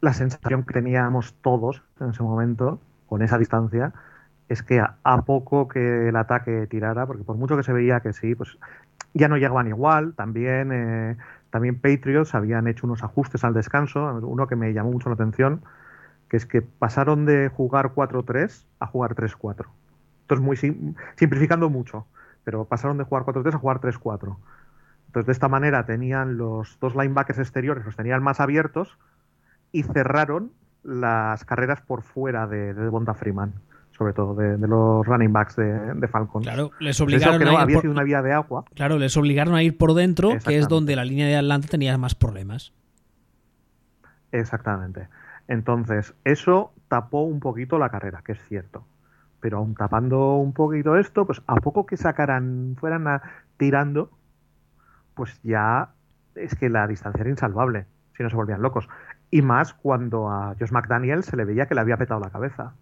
[0.00, 3.92] la sensación que teníamos todos en ese momento, con esa distancia,
[4.48, 8.12] es que a, poco que el ataque tirara, porque por mucho que se veía que
[8.12, 8.58] sí, pues
[9.14, 11.16] ya no llegaban igual, también, eh,
[11.50, 15.62] también Patriots habían hecho unos ajustes al descanso, uno que me llamó mucho la atención,
[16.28, 19.66] que es que pasaron de jugar 4-3 a jugar 3-4.
[20.22, 22.06] Esto es muy simplificando mucho,
[22.44, 24.36] pero pasaron de jugar 4-3 a jugar 3-4.
[25.06, 28.98] Entonces, de esta manera tenían los dos linebackers exteriores, los tenían más abiertos
[29.70, 30.50] y cerraron
[30.82, 33.54] las carreras por fuera de, de Bonda Freeman,
[33.96, 36.44] sobre todo de, los running backs de, de Falcons.
[36.44, 38.64] Claro, les obligaron a ir había sido una vía de agua.
[38.74, 41.96] Claro, les obligaron a ir por dentro, que es donde la línea de Atlanta tenía
[41.96, 42.72] más problemas.
[44.32, 45.08] Exactamente.
[45.48, 48.86] Entonces, eso tapó un poquito la carrera, que es cierto.
[49.40, 53.22] Pero aún tapando un poquito esto, pues a poco que sacaran, fueran a,
[53.56, 54.10] tirando,
[55.14, 55.90] pues ya
[56.34, 58.88] es que la distancia era insalvable, si no se volvían locos.
[59.30, 62.74] Y más cuando a Josh McDaniel se le veía que le había petado la cabeza.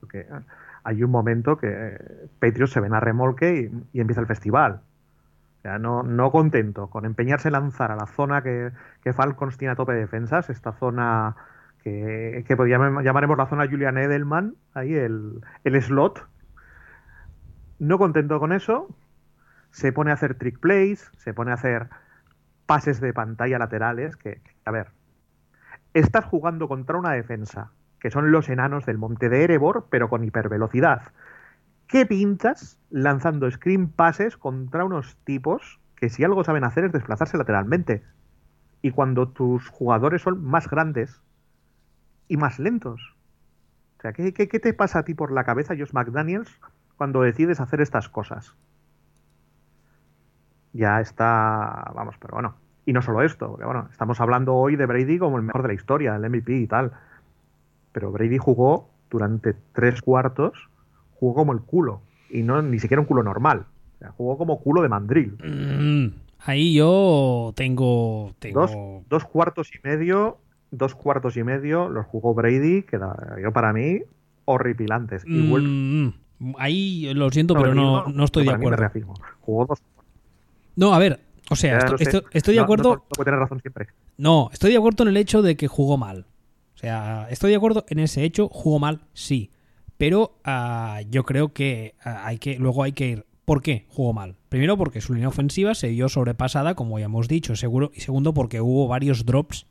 [0.00, 0.26] Porque
[0.84, 4.80] hay un momento que Patriots se ven a remolque y, empieza el festival.
[5.62, 8.70] Sea, no, no contento con empeñarse en lanzar a la zona que,
[9.02, 11.36] que Falcons tiene a tope de defensas, esta zona
[11.82, 16.26] que, que llamaremos la zona Julian Edelman, ahí el, slot.
[17.78, 18.88] No contento con eso,
[19.70, 21.88] se pone a hacer trick plays, se pone a hacer
[22.66, 24.88] pases de pantalla laterales, que, a ver,
[25.94, 30.24] estás jugando contra una defensa, que son los enanos del monte de Erebor, pero con
[30.24, 31.02] hipervelocidad.
[31.86, 37.38] ¿Qué pintas lanzando screen pases contra unos tipos que si algo saben hacer es desplazarse
[37.38, 38.02] lateralmente?
[38.82, 41.22] Y cuando tus jugadores son más grandes
[42.28, 43.00] y más lentos.
[43.98, 46.48] O sea, ¿qué, te pasa a ti por la cabeza, Josh McDaniels,
[46.96, 48.54] cuando decides hacer estas cosas?
[50.72, 52.54] Ya está, vamos, pero bueno.
[52.86, 55.68] Y no solo esto, porque bueno, estamos hablando hoy de Brady como el mejor de
[55.68, 56.92] la historia, el MVP y tal.
[57.92, 60.52] Pero Brady jugó durante tres cuartos,
[61.14, 62.00] jugó como el culo.
[62.30, 63.66] Y no ni siquiera un culo normal.
[63.96, 65.36] O sea, jugó como culo de mandril.
[65.42, 66.14] Mm,
[66.46, 68.32] ahí yo tengo.
[68.38, 68.60] tengo...
[68.60, 68.76] Dos,
[69.08, 70.38] dos cuartos y medio
[70.70, 72.98] dos cuartos y medio los jugó Brady, que
[73.42, 74.00] yo para mí
[74.44, 75.24] horripilantes.
[75.26, 76.08] Mm,
[76.58, 78.90] ahí lo siento, pero no, no, estoy de acuerdo.
[79.40, 79.82] Jugó dos.
[80.76, 81.78] No, a ver, o sea,
[82.32, 83.04] estoy de acuerdo.
[83.16, 83.88] No, tener razón siempre.
[84.16, 86.26] No, estoy de acuerdo en el hecho de que jugó mal.
[86.74, 89.50] O sea, estoy de acuerdo en ese hecho, jugó mal, sí.
[89.96, 93.26] Pero uh, yo creo que uh, hay que luego hay que ir.
[93.44, 94.36] ¿Por qué jugó mal?
[94.48, 98.34] Primero porque su línea ofensiva se vio sobrepasada, como ya hemos dicho, seguro, y segundo
[98.34, 99.66] porque hubo varios drops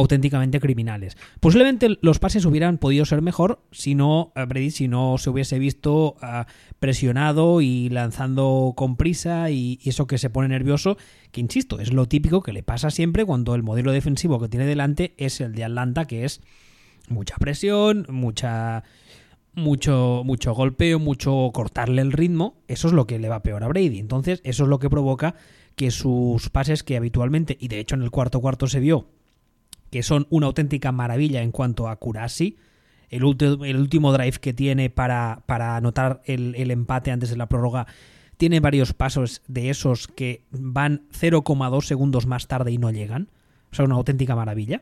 [0.00, 1.16] auténticamente criminales.
[1.40, 5.58] Posiblemente los pases hubieran podido ser mejor si no, eh, Brady, si no se hubiese
[5.58, 6.44] visto uh,
[6.78, 10.96] presionado y lanzando con prisa y, y, eso que se pone nervioso,
[11.32, 14.66] que insisto, es lo típico que le pasa siempre cuando el modelo defensivo que tiene
[14.66, 16.40] delante es el de Atlanta, que es
[17.08, 18.84] mucha presión, mucha
[19.52, 23.68] mucho mucho golpeo, mucho cortarle el ritmo, eso es lo que le va peor a
[23.68, 23.98] Brady.
[23.98, 25.34] Entonces, eso es lo que provoca
[25.76, 29.08] que sus pases que habitualmente y de hecho en el cuarto cuarto se vio
[29.90, 32.56] que son una auténtica maravilla en cuanto a Kurasi.
[33.08, 33.22] El,
[33.64, 37.86] el último drive que tiene para, para anotar el, el, empate antes de la prórroga
[38.36, 43.28] tiene varios pasos de esos que van 0,2 segundos más tarde y no llegan.
[43.72, 44.80] O sea, una auténtica maravilla.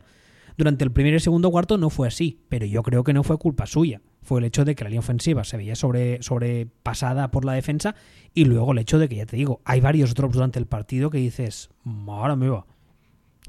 [0.58, 3.38] Durante el primer y segundo cuarto no fue así, pero yo creo que no fue
[3.38, 4.00] culpa suya.
[4.22, 7.94] Fue el hecho de que la línea ofensiva se veía sobre, sobrepasada por la defensa
[8.34, 11.10] y luego el hecho de que, ya te digo, hay varios drops durante el partido
[11.10, 11.70] que dices,
[12.08, 12.66] ahora me va,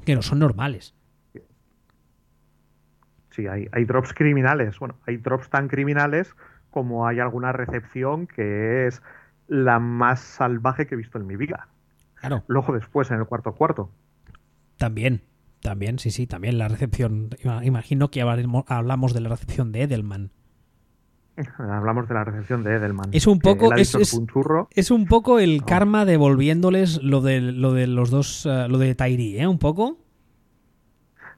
[0.04, 0.94] que no son normales.
[3.40, 4.78] Sí, hay, hay drops criminales.
[4.78, 6.34] Bueno, hay drops tan criminales
[6.70, 9.02] como hay alguna recepción que es
[9.48, 11.68] la más salvaje que he visto en mi vida.
[12.14, 12.44] Claro.
[12.46, 13.90] Luego después, en el cuarto cuarto.
[14.76, 15.22] También,
[15.60, 17.30] también, sí, sí, también la recepción.
[17.62, 20.30] Imagino que hablamos de la recepción de Edelman.
[21.58, 23.08] Hablamos de la recepción de Edelman.
[23.12, 24.20] Es un poco, es, es,
[24.74, 25.66] es un poco el no.
[25.66, 29.46] karma devolviéndoles lo de, lo de los dos, uh, lo de Tairi, ¿eh?
[29.46, 29.98] Un poco.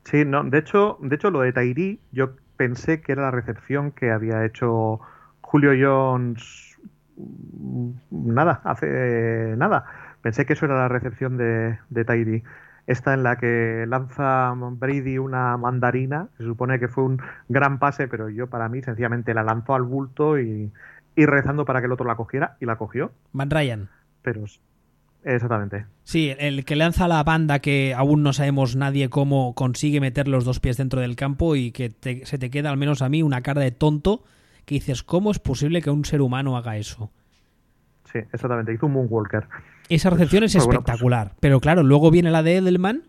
[0.04, 3.92] Sí, no, de hecho, de hecho lo de Tairi yo pensé que era la recepción
[3.92, 5.00] que había hecho
[5.40, 6.72] Julio Jones
[8.10, 9.84] nada, hace nada.
[10.22, 12.42] Pensé que eso era la recepción de, de Tairi.
[12.86, 18.08] Esta en la que lanza Brady una mandarina, se supone que fue un gran pase,
[18.08, 20.72] pero yo para mí sencillamente la lanzó al bulto y,
[21.14, 23.12] y rezando para que el otro la cogiera y la cogió.
[23.32, 23.88] Van Ryan.
[24.22, 24.44] Pero
[25.24, 25.86] Exactamente.
[26.04, 30.44] Sí, el que lanza la banda que aún no sabemos nadie cómo consigue meter los
[30.44, 33.22] dos pies dentro del campo y que te, se te queda, al menos a mí,
[33.22, 34.24] una cara de tonto
[34.64, 37.10] que dices, ¿cómo es posible que un ser humano haga eso?
[38.12, 39.44] Sí, exactamente, hizo un Moonwalker.
[39.88, 41.40] Esa recepción es espectacular, bueno, pues...
[41.40, 43.04] pero claro, luego viene la de Edelman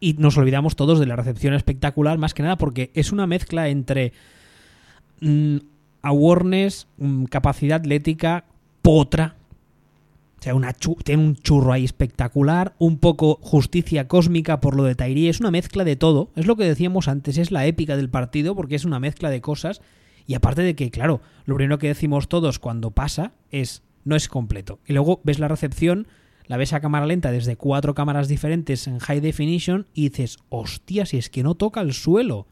[0.00, 3.68] y nos olvidamos todos de la recepción espectacular, más que nada porque es una mezcla
[3.68, 4.12] entre
[5.20, 5.56] mmm,
[6.02, 8.44] awareness, mmm, capacidad atlética,
[8.82, 9.36] potra,
[10.38, 14.94] o sea, una tiene un churro ahí espectacular, un poco justicia cósmica por lo de
[14.94, 16.30] Tairi, es una mezcla de todo.
[16.36, 19.40] Es lo que decíamos antes, es la épica del partido porque es una mezcla de
[19.40, 19.80] cosas.
[20.26, 24.28] Y aparte de que, claro, lo primero que decimos todos cuando pasa es no es
[24.28, 24.78] completo.
[24.86, 26.06] Y luego ves la recepción,
[26.46, 31.04] la ves a cámara lenta desde cuatro cámaras diferentes en high definition y dices, hostia,
[31.04, 32.46] si es que no toca el suelo.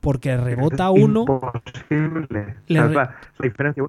[0.00, 1.22] Porque rebota es uno.
[1.22, 2.56] Imposible.
[2.68, 2.94] Le re...
[2.94, 3.84] la, la diferencia.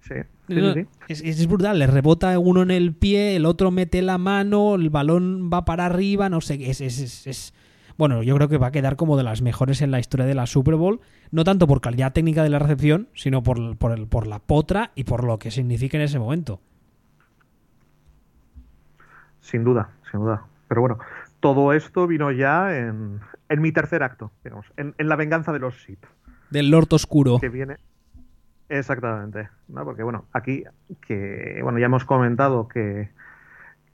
[0.00, 0.14] Sí.
[0.48, 0.86] Sí, no, sí.
[1.08, 4.88] Es, es, brutal, le rebota uno en el pie, el otro mete la mano, el
[4.88, 7.54] balón va para arriba, no sé, es, es, es,
[7.98, 10.34] Bueno, yo creo que va a quedar como de las mejores en la historia de
[10.34, 14.06] la Super Bowl, no tanto por calidad técnica de la recepción, sino por, por, el,
[14.06, 16.60] por la potra y por lo que significa en ese momento.
[19.40, 20.46] Sin duda, sin duda.
[20.68, 20.98] Pero bueno,
[21.40, 25.58] todo esto vino ya en, en mi tercer acto, digamos, en, en la venganza de
[25.58, 26.04] los Sith.
[26.50, 27.38] Del Lord Oscuro.
[27.38, 27.76] Que viene,
[28.68, 29.84] Exactamente, ¿no?
[29.84, 30.64] porque bueno, aquí
[31.00, 33.10] que bueno ya hemos comentado que,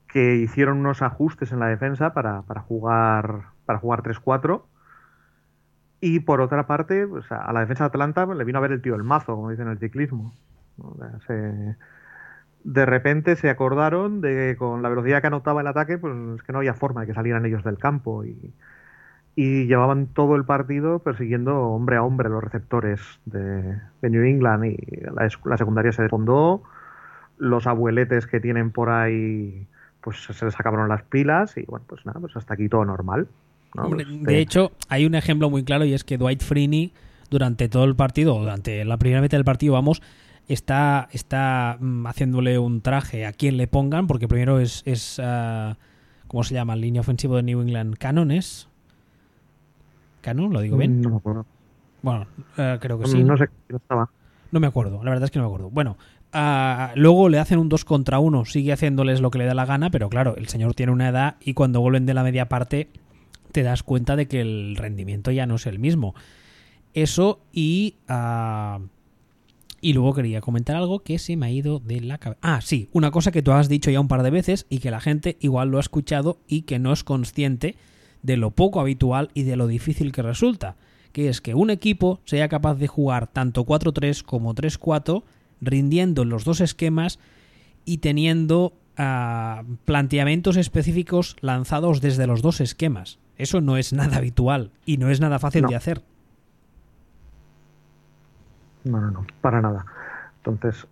[0.09, 4.63] que hicieron unos ajustes en la defensa para, para jugar para jugar 3-4
[6.01, 8.83] y por otra parte pues, a la defensa de Atlanta le vino a ver el
[8.83, 10.35] tío el mazo, como dicen en el ciclismo.
[10.77, 10.97] ¿no?
[11.27, 11.77] Se,
[12.65, 16.43] de repente se acordaron de que con la velocidad que anotaba el ataque, pues es
[16.43, 18.53] que no había forma de que salieran ellos del campo y,
[19.37, 24.65] y llevaban todo el partido persiguiendo hombre a hombre los receptores de, de New England
[24.67, 26.63] y la, la, secundaria se desfondó,
[27.39, 29.67] los abueletes que tienen por ahí
[30.01, 33.27] pues se les acabaron las pilas y bueno, pues nada, pues hasta aquí todo normal.
[33.75, 33.85] ¿no?
[33.85, 36.93] Hombre, pues, de hecho, hay un ejemplo muy claro y es que Dwight Freeney
[37.31, 40.03] durante todo el partido, durante la primera mitad del partido, vamos,
[40.47, 45.75] está, está mm, haciéndole un traje a quien le pongan, porque primero es, es uh,
[46.29, 46.77] ¿cómo se llama?
[46.77, 48.69] Línea ofensiva de New England Canones,
[50.25, 50.53] ¿Canon?
[50.53, 51.03] ¿Lo digo bien?
[51.03, 51.47] No me acuerdo.
[52.01, 53.23] Bueno, uh, creo que sí.
[53.23, 54.09] No sé qué estaba.
[54.51, 55.71] No me acuerdo, la verdad es que no me acuerdo.
[55.71, 55.99] Bueno,
[56.33, 59.67] uh, luego le hacen un 2 contra 1, sigue haciéndoles lo que le da la
[59.67, 62.89] gana, pero claro, el señor tiene una edad y cuando vuelven de la media parte
[63.53, 66.15] te das cuenta de que el rendimiento ya no es el mismo.
[66.95, 67.97] Eso y...
[68.09, 68.89] Uh,
[69.81, 72.41] y luego quería comentar algo que se me ha ido de la cabeza.
[72.41, 74.91] Ah, sí, una cosa que tú has dicho ya un par de veces y que
[74.91, 77.77] la gente igual lo ha escuchado y que no es consciente
[78.25, 80.75] de lo poco habitual y de lo difícil que resulta,
[81.13, 85.23] que es que un equipo sea capaz de jugar tanto 4-3 como 3-4,
[85.61, 87.21] rindiendo en los dos esquemas
[87.85, 93.19] y teniendo uh, planteamientos específicos lanzados desde los dos esquemas.
[93.37, 95.69] Eso no es nada habitual y no es nada fácil No.
[95.69, 96.03] de hacer.
[98.85, 99.87] No, no, no, para nada.
[100.39, 100.87] Entonces,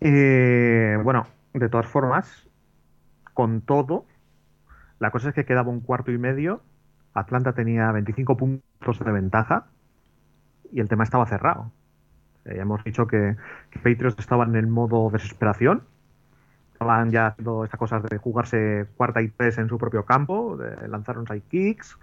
[0.00, 2.26] eh, bueno, de todas formas,
[3.34, 4.04] con todo,
[5.00, 6.62] la cosa es que quedaba un cuarto y medio,
[7.14, 9.66] Atlanta tenía 25 puntos de ventaja
[10.72, 11.72] y el tema estaba cerrado.
[12.44, 13.36] Ya hemos dicho que,
[13.76, 15.84] Patriots estaban en modo desesperación,
[16.72, 20.88] estaban ya haciendo estas cosas de jugarse cuarta y tres en su propio campo, de
[20.88, 21.98] lanzar un kicks,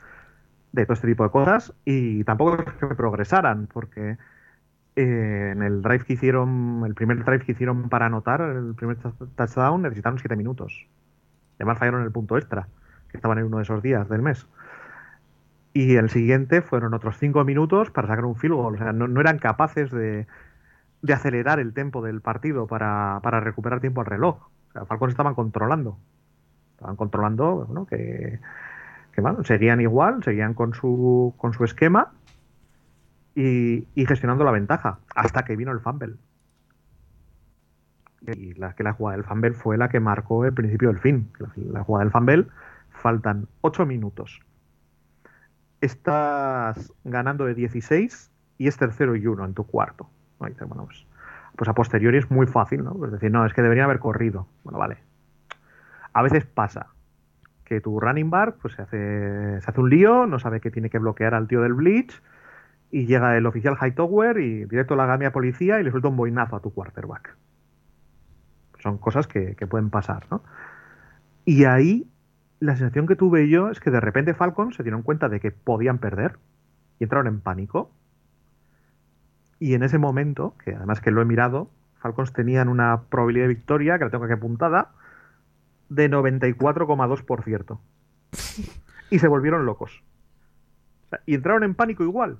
[0.73, 4.17] de todo este tipo de cosas, y tampoco es que progresaran, porque
[4.95, 8.97] eh, en el drive que hicieron, el primer drive que hicieron para anotar, el primer
[8.99, 10.87] tou- touchdown, necesitaron 7 minutos.
[11.59, 12.67] Además fallaron el punto extra,
[13.15, 14.47] estaban en uno de esos días del mes.
[15.75, 18.75] Y el siguiente fueron otros 5 minutos para sacar un field goal.
[18.75, 20.25] O sea, no, eran capaces de,
[21.01, 24.37] de acelerar el tempo del partido para, para recuperar tiempo al reloj.
[24.69, 25.97] O sea, Falcons estaban controlando.
[26.75, 28.39] Estaban controlando, bueno, que,
[29.11, 32.13] que bueno, seguían igual, seguían con su, con su esquema
[33.35, 36.15] y, y gestionando la ventaja hasta que vino el fumble.
[38.27, 41.29] Y la que la jugada del fumble fue la que marcó el principio del fin.
[41.37, 42.47] La, la jugada del fumble
[43.05, 44.41] faltan 8 minutos.
[45.79, 50.09] Estás ganando de 16 y es tercero y uno en tu cuarto.
[50.39, 51.05] bueno, pues,
[51.55, 53.05] pues a posteriori es muy fácil, ¿no?
[53.05, 54.47] Es decir, no, es que debería haber corrido.
[54.63, 54.97] Bueno, vale.
[56.13, 56.87] A veces pasa
[57.63, 60.89] que tu running back pues, se, hace, se hace un lío, no sabe que tiene
[60.89, 62.23] que bloquear al tío del Bleach
[62.89, 66.17] y llega el oficial Hightower y directo a la gamia policía y le suelta un
[66.17, 67.37] boinazo a tu quarterback.
[68.79, 70.41] Son cosas que, que pueden pasar, ¿no?
[71.47, 72.09] Y ahí
[72.59, 75.51] la sensación que tuve yo es que de repente Falcons se dieron cuenta de que
[75.51, 76.37] podían perder
[76.99, 77.91] y entraron en pánico.
[79.59, 83.55] Y en ese momento, que además que lo he mirado, Falcons tenían una probabilidad de
[83.55, 84.91] victoria, que la tengo aquí apuntada,
[85.89, 87.79] de 94,2%.
[89.09, 90.03] y se volvieron locos.
[91.05, 92.37] O sea, y entraron en pánico igual.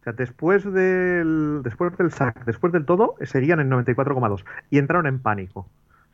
[0.00, 5.06] O sea, después del, después del sack, después del todo, seguían en 94,2 y entraron
[5.06, 5.68] en pánico.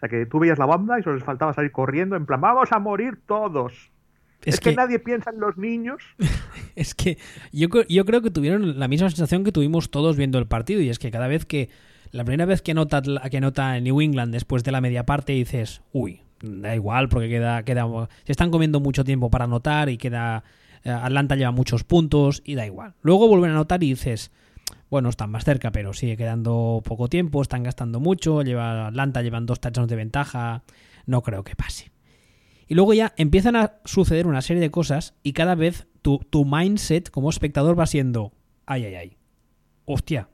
[0.05, 2.73] Sea, que tú veías la banda y solo les faltaba salir corriendo en plan, vamos
[2.73, 3.91] a morir todos.
[4.45, 6.03] Es, que, nadie piensa en los niños.
[6.77, 7.19] Es que
[7.53, 10.89] yo, yo creo que tuvieron la misma sensación que tuvimos todos viendo el partido y
[10.89, 11.71] es que cada vez que
[12.11, 13.01] la primera vez que anota,
[13.31, 17.63] que anota New England después de la media parte dices, uy, da igual porque queda,
[17.63, 17.87] queda
[18.25, 20.43] se están comiendo mucho tiempo para anotar y queda
[20.85, 22.95] eh, Atlanta lleva muchos puntos y da igual.
[23.03, 24.31] Luego vuelven a anotar y dices,
[24.95, 29.45] bueno, están más cerca, pero sigue quedando poco tiempo, están gastando mucho, lleva Atlanta llevan
[29.45, 30.63] dos touchdowns de ventaja,
[31.05, 31.91] no creo que pase.
[32.69, 36.45] Y luego ya empiezan a suceder una serie de cosas y cada vez tu, tu
[36.45, 38.31] mindset como espectador va siendo,
[38.67, 39.17] ay, ay, ay,
[39.85, 40.29] hostia,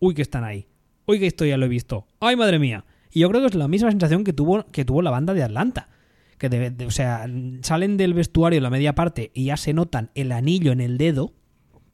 [0.00, 0.66] uy que están ahí,
[1.06, 2.84] uy que esto ya lo he visto, ay madre mía.
[3.12, 5.44] Y yo creo que es la misma sensación que tuvo, que tuvo la banda de
[5.44, 5.88] Atlanta.
[6.36, 7.28] Que de- o sea,
[7.62, 11.32] salen del vestuario la media parte y ya se notan el anillo en el dedo,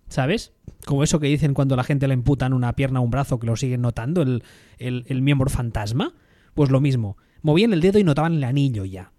[0.09, 0.53] ¿sabes?
[0.87, 3.47] Como eso que dicen cuando la gente le imputan una pierna o un brazo que
[3.49, 4.45] lo siguen notando, el,
[4.79, 6.15] el- el miembro fantasma.
[6.55, 9.11] Pues lo mismo, movían el dedo y notaban el anillo ya.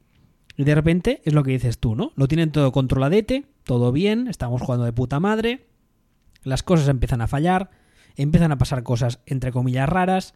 [0.55, 2.13] Y de repente es lo que dices tú, ¿no?
[2.15, 5.67] Lo tienen todo controladete, todo bien, estamos jugando de puta madre,
[6.43, 7.69] las cosas empiezan a fallar,
[8.15, 10.35] empiezan a pasar cosas entre comillas raras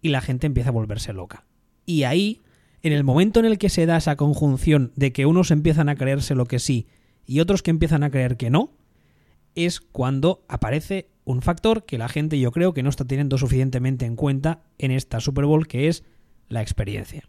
[0.00, 1.44] y la gente empieza a volverse loca.
[1.84, 2.42] Y ahí,
[2.82, 5.94] en el momento en el que se da esa conjunción de que unos empiezan a
[5.94, 6.88] creerse lo que sí
[7.26, 8.72] y otros que empiezan a creer que no,
[9.54, 14.04] es cuando aparece un factor que la gente yo creo que no está teniendo suficientemente
[14.04, 16.04] en cuenta en esta Super Bowl, que es
[16.48, 17.28] la experiencia.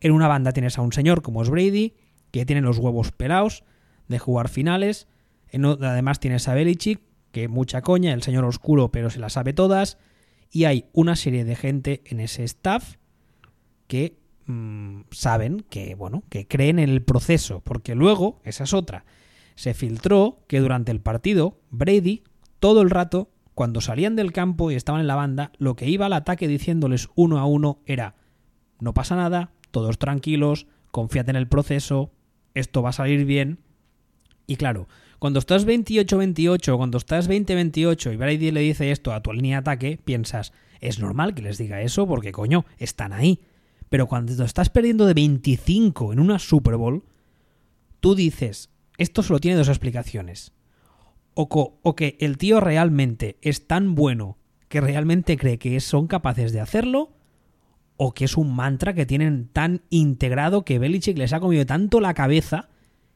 [0.00, 1.94] En una banda tienes a un señor como es Brady,
[2.30, 3.64] que tiene los huevos pelados
[4.08, 5.08] de jugar finales.
[5.48, 7.00] En además tienes a Belichick,
[7.32, 9.98] que mucha coña, el señor oscuro, pero se las sabe todas.
[10.50, 12.96] Y hay una serie de gente en ese staff
[13.86, 19.04] que mm, saben que, bueno, que creen en el proceso, porque luego, esa es otra,
[19.56, 22.22] se filtró que durante el partido, Brady,
[22.60, 26.06] todo el rato, cuando salían del campo y estaban en la banda, lo que iba
[26.06, 28.14] al ataque diciéndoles uno a uno era,
[28.78, 32.12] no pasa nada, todos tranquilos, confiad en el proceso,
[32.54, 33.58] esto va a salir bien.
[34.46, 34.88] Y claro,
[35.18, 39.60] cuando estás 28-28, cuando estás 20-28 y Brady le dice esto a tu línea de
[39.60, 43.40] ataque, piensas, es normal que les diga eso porque coño, están ahí.
[43.88, 47.04] Pero cuando estás perdiendo de 25 en una Super Bowl,
[48.00, 50.52] tú dices, esto solo tiene dos explicaciones.
[51.34, 54.38] O, que el tío realmente es tan bueno
[54.68, 57.12] que realmente cree que son capaces de hacerlo,
[57.98, 62.00] o que es un mantra que tienen tan integrado que Belichick les ha comido tanto
[62.00, 62.68] la cabeza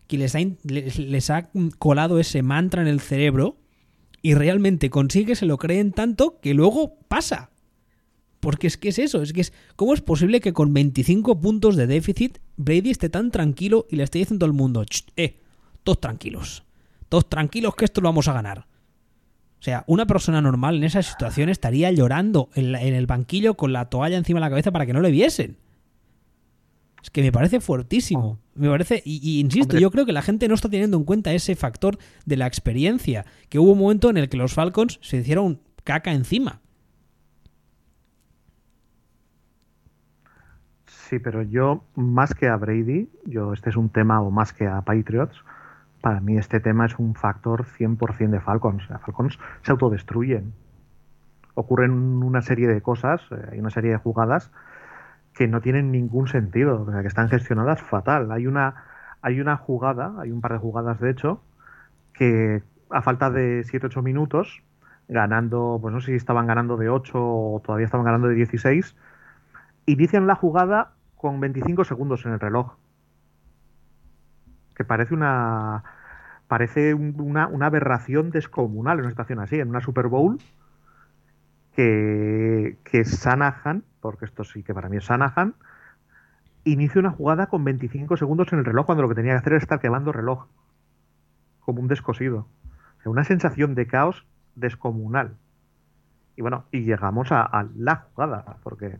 [0.06, 3.58] que les ha, colado ese mantra en el cerebro
[4.22, 7.50] y realmente consigue, se lo creen tanto que luego pasa.
[8.40, 9.52] Porque es que es eso, es que es.
[9.76, 14.02] ¿Cómo es posible que con 25 puntos de déficit Brady esté tan tranquilo y le
[14.02, 14.84] esté diciendo el mundo,
[15.16, 15.39] eh,
[15.90, 16.62] todos tranquilos,
[17.08, 18.58] todos tranquilos que esto lo vamos a ganar?
[19.58, 23.86] O sea, una persona normal en esa situación estaría llorando en, el banquillo con la
[23.86, 25.56] toalla encima de la cabeza para que no le viesen.
[27.02, 28.38] Es que me parece fuertísimo.
[28.54, 31.56] Me parece, y, insisto, yo creo que la gente no está teniendo en cuenta ese
[31.56, 35.60] factor de la experiencia, que hubo un momento en el que los Falcons se hicieron
[35.82, 36.60] caca encima.
[40.86, 44.68] Sí, pero yo, más que a Brady, yo este es un tema, o más que
[44.68, 45.36] a Patriots,
[46.00, 48.86] para mí este tema es un factor 100% de Falcons.
[49.04, 50.52] Falcons se autodestruyen.
[51.54, 54.50] Ocurren una serie de cosas, eh, hay una serie de jugadas
[55.34, 58.32] que no tienen ningún sentido, que están gestionadas fatal.
[58.32, 58.84] Hay una,
[59.22, 61.42] hay una jugada, hay un par de jugadas de hecho,
[62.12, 64.62] que a falta de 7-8 minutos,
[65.08, 68.96] ganando, pues no sé si estaban ganando de 8 o todavía estaban ganando de 16,
[69.86, 72.74] inician la jugada con 25 segundos en el reloj
[74.80, 75.84] que parece una
[76.48, 80.38] parece una, aberración descomunal en una situación así, en una Super Bowl
[81.76, 85.54] que, que Sanahan, porque esto sí que para mí es Sanahan,
[86.64, 89.52] inicia una jugada con 25 segundos en el reloj cuando lo que tenía que hacer
[89.52, 90.46] era estar quemando reloj,
[91.60, 92.48] como un descosido.
[93.04, 95.36] una sensación de caos descomunal.
[96.36, 98.98] Y bueno, y llegamos a, a la jugada, porque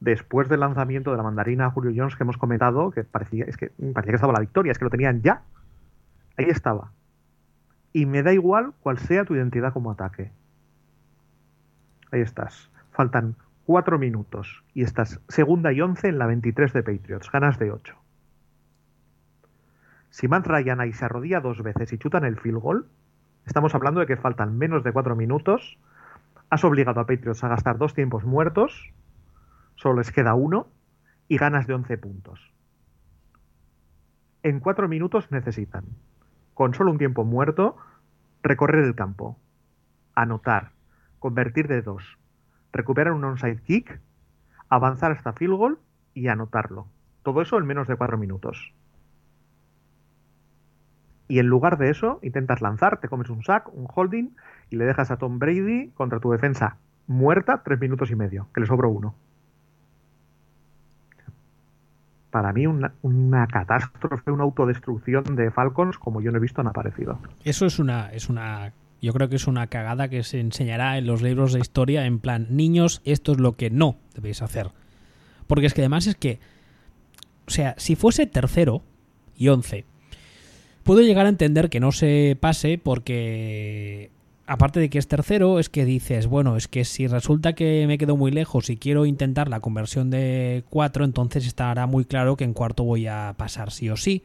[0.00, 3.70] después del lanzamiento de la mandarina Julio Jones que hemos comentado, que parecía, es que
[3.92, 5.42] parecía que estaba la victoria, es que lo tenían ya.
[6.36, 6.92] Ahí estaba.
[7.92, 10.30] Y me da igual cuál sea tu identidad como ataque.
[12.12, 12.70] Ahí estás.
[12.92, 17.30] Faltan cuatro minutos y estás segunda y once en la 23 de Patriots.
[17.30, 17.96] Ganas de 8.
[20.10, 22.86] Si Matt Ryan ahí se arrodilla dos veces y chutan el field goal,
[23.46, 25.78] estamos hablando de que faltan menos de cuatro minutos.
[26.50, 28.92] Has obligado a Patriots a gastar dos tiempos muertos
[29.78, 30.66] solo les queda uno
[31.28, 32.52] y ganas de 11 puntos.
[34.42, 35.84] En cuatro minutos necesitan,
[36.54, 37.76] con solo un tiempo muerto,
[38.42, 39.38] recorrer el campo,
[40.14, 40.72] anotar,
[41.18, 42.18] convertir de dos,
[42.72, 44.00] recuperar un onside kick,
[44.68, 45.78] avanzar hasta field goal
[46.12, 46.88] y anotarlo.
[47.22, 48.72] Todo eso en menos de cuatro minutos.
[51.28, 54.30] Y en lugar de eso, intentas lanzar, te comes un sack, un holding
[54.70, 58.60] y le dejas a Tom Brady contra tu defensa muerta tres minutos y medio, que
[58.60, 59.14] le sobró uno.
[62.38, 67.18] Para mí una, catástrofe, una autodestrucción de Falcons como yo no he visto en aparecido.
[67.42, 71.06] Eso es una, es una, yo creo que es una cagada que se enseñará en
[71.08, 74.70] los libros de historia en plan, niños, esto es lo que no debéis hacer.
[75.48, 76.38] Porque es que además es que,
[77.48, 78.84] o sea, si fuese tercero
[79.34, 79.84] y once,
[80.84, 84.12] puedo llegar a entender que no se pase porque
[84.48, 87.98] aparte de que es tercero, es que dices, bueno, es que si resulta que me
[87.98, 92.44] quedo muy lejos y quiero intentar la conversión de cuatro, entonces estará muy claro que
[92.44, 94.24] en cuarto voy a pasar sí o sí.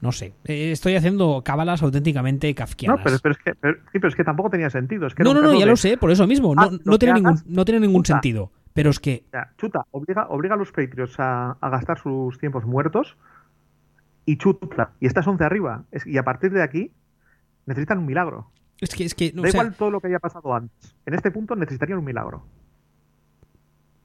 [0.00, 2.98] No sé, eh, estoy haciendo cábalas auténticamente kafkianas.
[2.98, 5.06] No, pero, es que, pero, es que tampoco tenía sentido.
[5.06, 6.56] Es que no, no, no, ya lo sé, por eso mismo.
[6.56, 8.50] No, ah, tiene, ningún, no tiene ningún sentido.
[8.74, 9.22] Pero es que...
[9.58, 13.16] chuta, obliga, obliga a los Patriots a, gastar sus tiempos muertos
[14.26, 14.90] y chuta.
[14.98, 15.84] Y estás 11 arriba.
[16.04, 16.90] y a partir de aquí
[17.66, 18.50] necesitan un milagro.
[18.82, 20.96] Es que, es que, da igual todo lo que haya pasado antes.
[21.06, 22.44] En este punto necesitarían un milagro.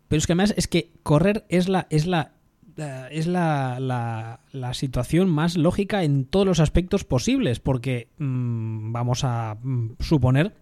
[0.08, 2.34] Pero es que además es que correr es la, es la,
[2.78, 9.24] eh, es la, la, situación más lógica en todos los aspectos posibles, porque mm, vamos
[9.24, 10.54] a mm, suponer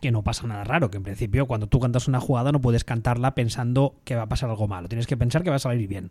[0.00, 2.84] que no pasa nada raro, que en principio cuando tú cantas una jugada no puedes
[2.84, 5.88] cantarla pensando que va a pasar algo malo, tienes que pensar que va a salir
[5.88, 6.10] bien.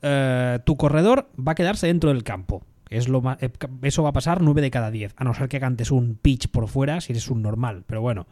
[0.00, 2.64] Eh, tu corredor va a quedarse dentro del campo.
[2.90, 3.50] Es lo eh,
[3.82, 6.48] eso va a pasar 9 de cada 10, a no ser que cantes un pitch
[6.48, 8.26] por fuera si eres un normal, pero bueno.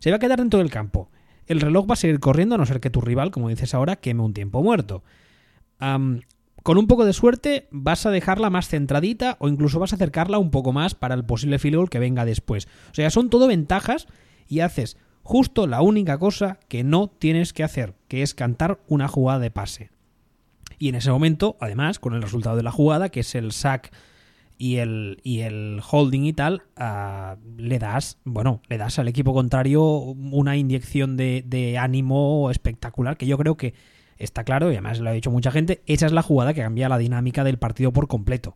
[0.00, 1.08] Se va a quedar dentro del campo.
[1.46, 3.96] El reloj va a seguir corriendo a no ser que tu rival, como dices ahora,
[3.96, 5.02] queme un tiempo muerto.
[5.78, 10.38] con un poco de suerte vas a dejarla más centradita o incluso vas a acercarla
[10.38, 12.66] un poco más para el posible field goal que venga después.
[12.90, 14.06] O sea, son todo ventajas
[14.48, 19.08] y haces justo la única cosa que no tienes que hacer, que es cantar una
[19.08, 19.93] jugada de pase.
[20.84, 23.90] Y en ese momento, además, con el resultado de la jugada, que es el sack
[24.58, 29.32] y el, y el holding y tal, ah, le das, bueno, le das al equipo
[29.32, 33.72] contrario una inyección de, ánimo espectacular, que yo creo que
[34.18, 36.90] está claro, y además lo ha dicho mucha gente, esa es la jugada que cambia
[36.90, 38.54] la dinámica del partido por completo.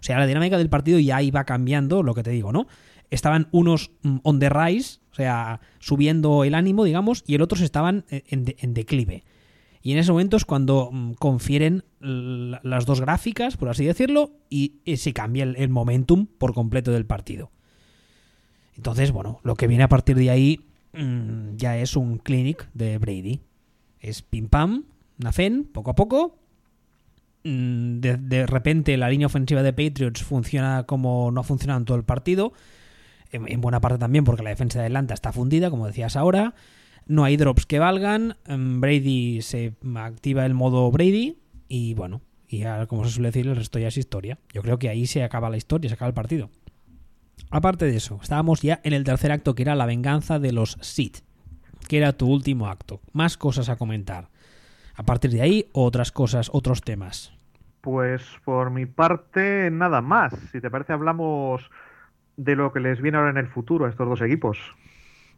[0.00, 2.66] O sea, la dinámica del partido ya iba cambiando, lo que te digo, ¿no?
[3.10, 7.60] Estaban unos mm, on the rise, o sea, subiendo el ánimo, digamos, y el otros
[7.60, 9.22] estaban en declive.
[9.82, 14.80] Y en ese momento es cuando mm, confieren las dos gráficas, por así decirlo, y
[14.96, 17.50] se cambia el, momentum por completo del partido.
[18.76, 20.60] Entonces, bueno, lo que viene a partir de ahí
[20.92, 23.40] mm, ya es un clinic de Brady.
[24.00, 24.84] Es pim pam,
[25.16, 26.38] nacen, poco a poco.
[27.44, 31.96] Mm, de, repente la línea ofensiva de Patriots funciona como no ha funcionado en todo
[31.96, 32.52] el partido.
[33.30, 36.54] En, en, buena parte también porque la defensa de Atlanta está fundida, como decías ahora.
[37.08, 38.36] No hay drops que valgan.
[38.46, 41.38] Mm, Brady se activa el modo Brady.
[41.66, 44.38] Y bueno, y ya, como se suele decir, el resto ya es historia.
[44.52, 46.50] Yo creo que ahí se acaba la historia, se acaba el partido.
[47.50, 50.76] Aparte de eso, estábamos ya en el tercer acto que era la venganza de los
[50.82, 51.18] Sith,
[51.88, 53.00] que era tu último acto.
[53.12, 54.28] Más cosas a comentar.
[54.94, 57.32] A partir de ahí, otras cosas, otros temas.
[57.80, 60.34] Pues por mi parte, nada más.
[60.52, 61.70] Si te parece, hablamos
[62.36, 64.58] de lo que les viene ahora en el futuro a estos dos equipos.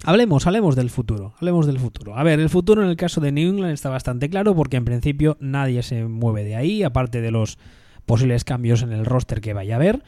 [0.05, 2.17] Hablemos, hablemos del futuro, hablemos del futuro.
[2.17, 4.87] A ver, el futuro en el caso de New England está bastante claro porque en
[4.87, 7.59] principio nadie se mueve de ahí, aparte de los
[8.07, 10.03] posibles cambios en el roster que vaya a haber.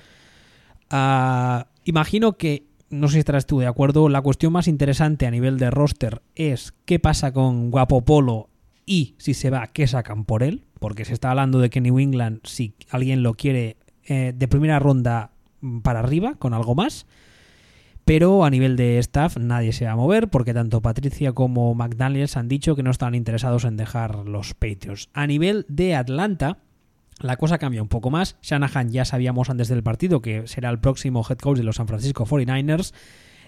[0.91, 5.31] Uh, imagino que, no sé si estarás tú de acuerdo, la cuestión más interesante a
[5.31, 8.49] nivel de roster es qué pasa con Guapo Polo
[8.87, 11.99] y si se va, qué sacan por él, porque se está hablando de que New
[11.99, 15.33] England, si alguien lo quiere eh, de primera ronda
[15.83, 17.07] para arriba, con algo más.
[18.05, 22.37] Pero a nivel de staff nadie se va a mover porque tanto Patricia como McDaniels
[22.37, 25.09] han dicho que no están interesados en dejar los Patriots.
[25.13, 26.59] A nivel de Atlanta,
[27.21, 28.37] la cosa cambia un poco más.
[28.43, 31.87] Shanahan ya sabíamos antes del partido que será el próximo head coach de los San
[31.87, 32.93] Francisco 49ers.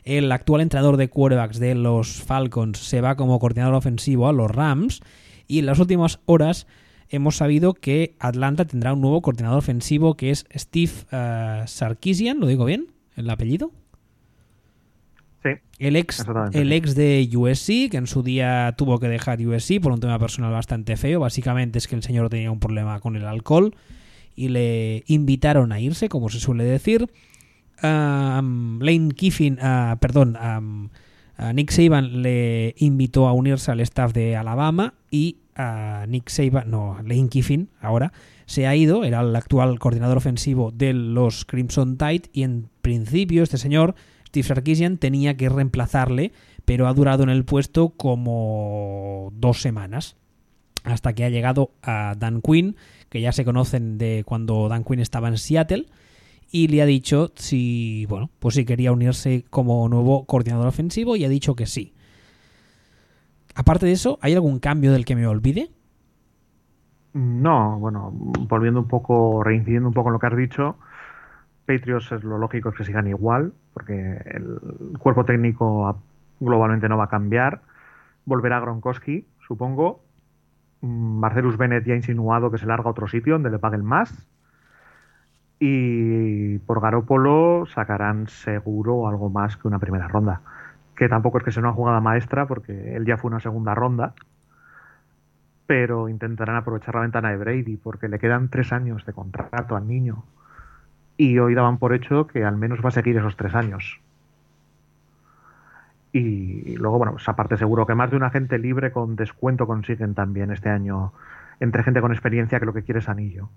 [0.04, 4.50] El actual entrenador de quarterbacks de los Falcons se va como coordinador ofensivo a los
[4.50, 5.00] Rams.
[5.48, 6.68] Y en las últimas horas
[7.08, 12.46] hemos sabido que Atlanta tendrá un nuevo coordinador ofensivo que es Steve uh, Sarkisian, ¿lo
[12.46, 12.88] digo bien?
[13.16, 13.72] ¿El apellido?
[15.44, 19.78] Sí, el ex, el ex de USC, que en su día tuvo que dejar USC
[19.80, 21.20] por un tema personal bastante feo.
[21.20, 23.74] Básicamente es que el señor tenía un problema con el alcohol
[24.34, 27.10] y le invitaron a irse, como se suele decir.
[27.82, 30.88] Um, Lane Kiffin, uh, perdón, um,
[31.38, 36.70] uh, Nick Saban le invitó a unirse al staff de Alabama y uh, Nick Saban,
[36.70, 38.12] no, Lane Kiffin ahora
[38.46, 43.42] se ha ido, era el actual coordinador ofensivo de los Crimson Tide y en principio
[43.42, 43.94] este señor
[44.34, 46.32] Steve Sarkisian tenía que reemplazarle,
[46.64, 50.16] pero ha durado en el puesto como dos semanas.
[50.82, 52.74] Hasta que ha llegado a Dan Quinn,
[53.10, 55.86] que ya se conocen de cuando Dan Quinn estaba en Seattle,
[56.50, 61.24] y le ha dicho si, bueno, pues si quería unirse como nuevo coordinador ofensivo y
[61.24, 61.94] ha dicho que sí.
[63.54, 65.70] Aparte de eso, ¿hay algún cambio del que me olvide?
[67.12, 70.76] No, bueno, volviendo un poco, reincidiendo un poco en lo que has dicho,
[71.66, 75.98] Patriots es lo lógico es que sigan igual, porque el cuerpo técnico
[76.40, 77.62] globalmente no va a cambiar.
[78.26, 80.02] Volverá Gronkowski, supongo.
[80.80, 84.28] Marcelus Bennett ya ha insinuado que se larga a otro sitio donde le paguen más.
[85.58, 90.42] Y por Garópolo sacarán seguro algo más que una primera ronda.
[90.94, 94.14] Que tampoco es que sea una jugada maestra, porque él ya fue una segunda ronda.
[95.66, 99.88] Pero intentarán aprovechar la ventana de Brady, porque le quedan tres años de contrato al
[99.88, 100.24] niño
[101.16, 104.00] y hoy daban por hecho que al menos va a seguir esos tres años.
[106.12, 110.14] Y luego, bueno, pues aparte seguro que más de un agente libre con descuento consiguen
[110.14, 111.12] también este año
[111.60, 113.48] entre gente con experiencia que lo que quiere es anillo.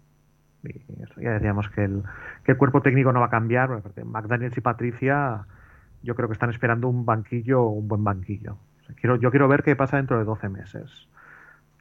[0.64, 2.03] Y ya decíamos que el,
[2.43, 3.84] que el cuerpo técnico no va a cambiar.
[4.03, 5.45] McDaniels y Patricia
[6.01, 8.58] yo creo que están esperando un banquillo, un buen banquillo.
[8.99, 11.08] quiero, yo quiero ver qué pasa dentro de 12 meses.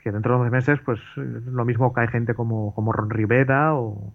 [0.03, 4.13] Que dentro de 12 meses, pues lo mismo cae gente como, como Ron Rivera o,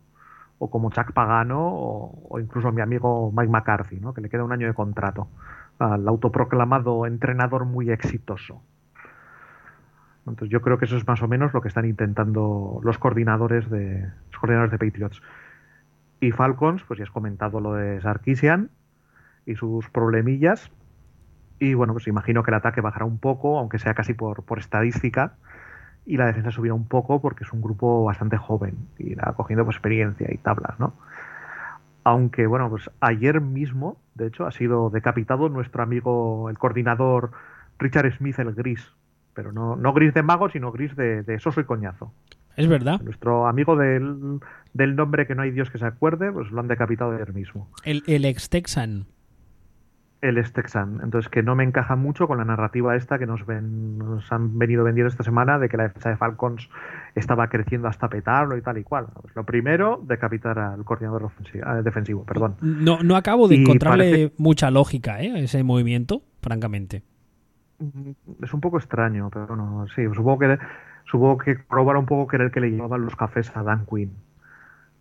[0.64, 4.14] o como Chuck Pagano o, incluso mi amigo Mike McCarthy, ¿no?
[4.14, 5.28] que le queda un año de contrato
[5.80, 8.62] al autoproclamado entrenador muy exitoso.
[10.28, 13.72] Entonces yo creo que eso es más o menos lo que están intentando los coordinadores
[13.72, 15.24] de los coordinadores de Patriots.
[16.20, 18.70] Y Falcons, pues ya has comentado lo de Sarkisian
[19.48, 20.70] y sus problemillas.
[21.58, 24.60] Y bueno, pues imagino que el ataque bajará un poco, aunque sea casi por, por
[24.60, 25.34] estadística
[26.06, 29.66] y la defensa subirá un poco porque es un grupo bastante joven y irá cogiendo
[29.66, 30.94] pues, experiencia y tablas, ¿no?
[32.04, 37.32] Aunque, bueno, pues ayer mismo, de hecho, ha sido decapitado nuestro amigo, el coordinador
[37.78, 38.92] Richard Smith, el gris.
[39.36, 42.12] Pero no, no gris de mago, sino gris de, de soso y coñazo.
[42.58, 43.00] Es verdad.
[43.02, 44.40] Nuestro amigo del,
[44.74, 47.70] del, nombre que no hay Dios que se acuerde, pues lo han decapitado ayer mismo.
[47.84, 49.06] El, el ex Texan
[50.22, 51.00] el es Texan.
[51.04, 54.58] Entonces, que no me encaja mucho con la narrativa esta que nos, ven, nos han
[54.58, 56.70] venido vendiendo esta semana de que la defensa de Falcons
[57.16, 59.08] estaba creciendo hasta petarlo y tal y cual.
[59.20, 62.24] Pues lo primero, decapitar al coordinador ofensivo, eh, defensivo.
[62.24, 62.56] Perdón.
[62.62, 64.34] No, no acabo de y encontrarle parece...
[64.38, 65.44] mucha lógica ¿eh?
[65.44, 67.04] ese movimiento, francamente.
[67.80, 68.12] Mm,
[68.44, 70.60] es un poco extraño, pero bueno, sí, supongo que,
[71.06, 73.88] supongo que probar un poco que era el que le llevaban los cafés a Dan
[73.88, 74.12] Quinn.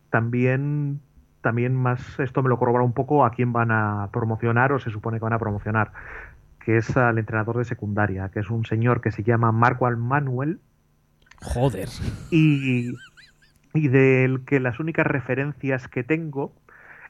[0.08, 1.00] También
[1.40, 4.90] también más esto me lo corrobora un poco a quién van a promocionar o se
[4.90, 5.92] supone que van a promocionar.
[6.60, 10.60] que es al entrenador de secundaria, que es un señor que se llama Marco Almanuel.
[11.40, 11.88] Joder.
[12.30, 12.92] Y,
[13.72, 16.52] y del que las únicas referencias que tengo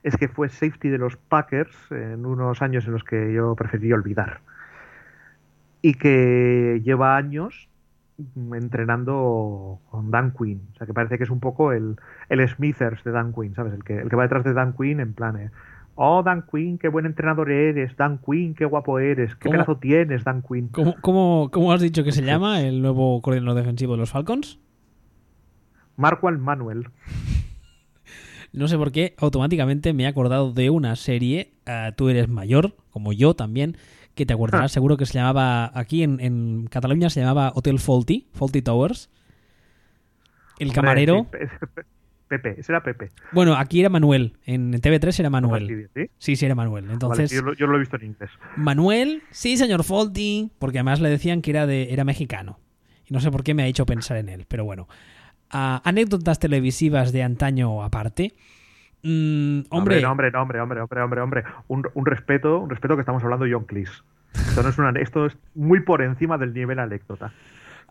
[0.03, 3.93] es que fue safety de los Packers en unos años en los que yo preferí
[3.93, 4.41] olvidar.
[5.83, 7.70] Y que lleva años
[8.55, 10.63] entrenando con Dan Quinn.
[10.73, 11.97] O sea, que parece que es un poco el,
[12.29, 13.75] el Smithers de Dan Quinn, ¿sabes?
[13.75, 15.51] El que, el que va detrás de Dan Quinn en plan, eh,
[15.95, 20.25] oh, Dan Quinn, qué buen entrenador eres, Dan Quinn, qué guapo eres, qué pedazo tienes,
[20.25, 20.69] Dan Quinn.
[20.69, 24.59] ¿Cómo, cómo, cómo has dicho que se llama el nuevo coordinador defensivo de los Falcons?
[25.97, 26.89] Marco Manuel.
[28.53, 32.75] No sé por qué, automáticamente me he acordado de una serie, uh, tú eres mayor,
[32.91, 33.77] como yo también,
[34.21, 34.75] que te acordarás, ah.
[34.75, 39.09] seguro que se llamaba, aquí en, en, Cataluña se llamaba Hotel Faulty, Faulty Towers.
[40.59, 41.27] El camarero...
[42.29, 43.09] Pepe, ese era Pepe.
[43.33, 45.89] Bueno, aquí era Manuel, en TV3 era Manuel.
[45.95, 46.11] ¿sí?
[46.19, 46.91] Sí, sí era Manuel.
[46.91, 48.31] Entonces, vale, yo, lo, he visto en inglés.
[48.57, 52.61] Manuel, sí, señor Faulty, porque además le decían que era, de, era mexicano.
[53.07, 54.87] Y no sé por qué me ha hecho pensar en él, pero bueno.
[55.53, 58.35] Uh, anécdotas televisivas de antaño aparte.
[59.03, 60.01] Mm, hombre.
[60.01, 61.45] No, hombre, no, hombre, hombre, hombre, hombre, hombre.
[61.69, 64.03] Un, un, respeto, un respeto que estamos hablando de John Cleese.
[64.35, 67.33] Esto, no es una, esto es muy por encima del nivel anécdota.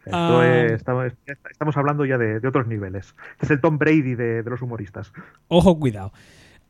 [0.05, 1.11] Esto es, estamos,
[1.51, 3.15] estamos, hablando ya de, de, otros niveles.
[3.33, 5.11] Este es el Tom Brady de, de los humoristas.
[5.49, 6.13] Ojo, cuidado.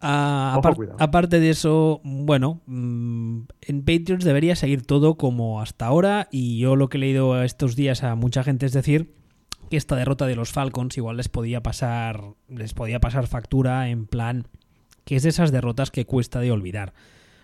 [0.01, 0.97] Uh, cuidado.
[0.99, 6.27] Aparte de eso, bueno, mmm, en Patriots debería seguir todo como hasta ahora.
[6.31, 9.18] Y yo lo que he leído estos días a mucha gente es decir
[9.69, 14.07] que esta derrota de los Falcons igual les podía pasar les podía pasar factura en
[14.07, 14.47] plan
[15.05, 16.93] que es de esas derrotas que cuesta de olvidar.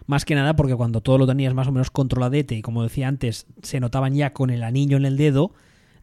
[0.06, 3.08] Más que nada porque cuando todo lo tenías más o menos controladete y como decía
[3.08, 5.52] antes, se notaban ya con el anillo en el dedo,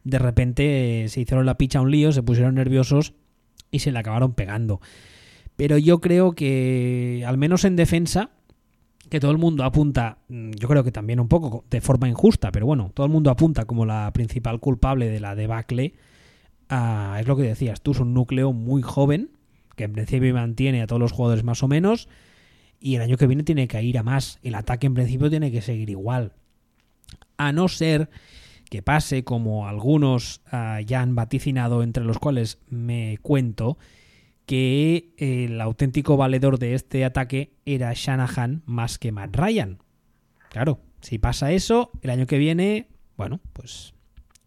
[0.03, 3.13] de repente se hicieron la picha un lío, se pusieron nerviosos
[3.71, 4.81] y se le acabaron pegando.
[5.55, 8.31] Pero yo creo que, al menos en defensa,
[9.09, 12.51] que todo el mundo apunta, mm, yo creo que también un poco de forma injusta,
[12.51, 15.93] pero bueno, todo el mundo apunta como la principal culpable de la debacle
[16.69, 19.31] a, es lo que decías tú, es un núcleo muy joven,
[19.75, 22.07] que en principio mantiene a todos los jugadores más o menos,
[22.79, 24.39] y el año que viene tiene que ir a más.
[24.43, 26.33] El ataque en principio tiene que seguir igual.
[27.37, 28.09] A no ser
[28.69, 33.77] que pase como algunos uh, ya han vaticinado, entre los cuales me cuento,
[34.45, 39.79] que el auténtico valedor de este ataque era Shanahan más que Matt Ryan.
[40.49, 43.93] Claro, si pasa eso, el año que viene, bueno, pues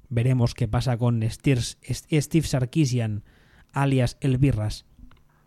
[0.09, 3.23] veremos qué pasa con Steve Sarkisian,
[3.73, 4.87] alias El Birras.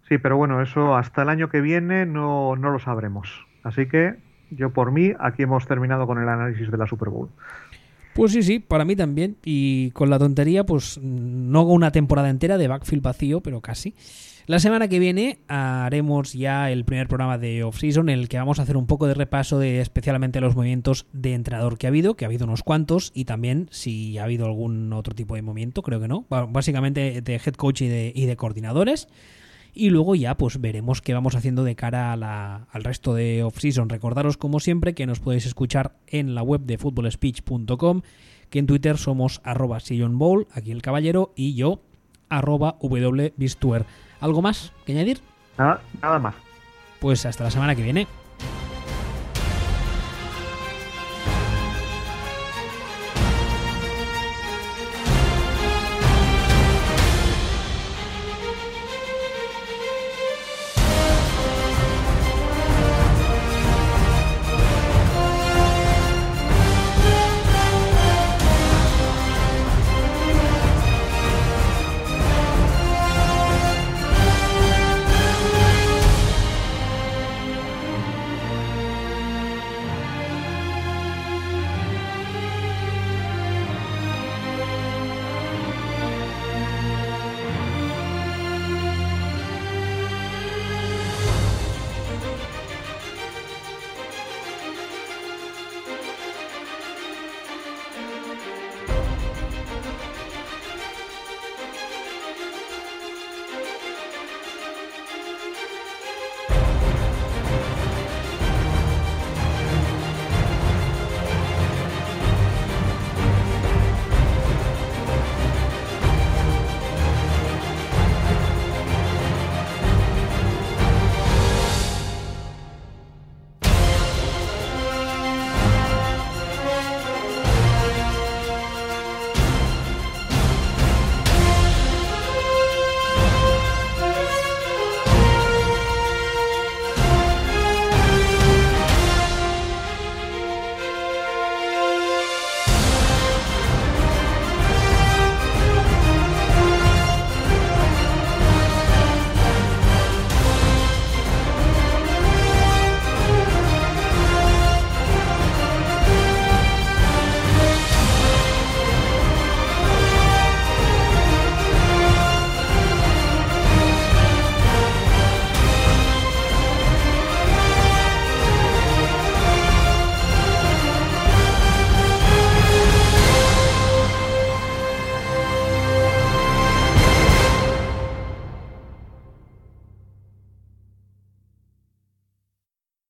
[0.08, 3.46] Sí, pero bueno, eso hasta el año que viene no, no lo sabremos.
[3.64, 4.18] Así que
[4.52, 7.30] yo por mí, aquí hemos terminado con el análisis de la Super Bowl.
[8.14, 9.38] Pues sí, sí, para mí también.
[9.44, 13.96] Y con la tontería, pues no una temporada entera de backfield vacío, pero casi.
[14.50, 18.58] La semana que viene haremos ya el primer programa de off-season en el que vamos
[18.58, 22.16] a hacer un poco de repaso de especialmente los movimientos de entrenador que ha habido,
[22.16, 25.84] que ha habido unos cuantos, y también si ha habido algún otro tipo de movimiento,
[25.84, 26.26] creo que no.
[26.30, 29.08] Básicamente de head coach y de, y de coordinadores.
[29.74, 33.44] Y luego ya pues veremos qué vamos haciendo de cara a la, al resto de
[33.44, 33.90] off-season.
[33.90, 38.02] Recordaros como siempre que nos podéis escuchar en la web de footballspeech.com,
[38.50, 39.80] que en Twitter somos arroba
[40.12, 41.82] Bowl, aquí el caballero, y yo
[42.30, 43.86] arroba wbistuer.
[44.20, 45.22] ¿Algo más que añadir?
[45.58, 46.36] Nada, nada más.
[47.00, 48.08] Pues hasta la semana que viene.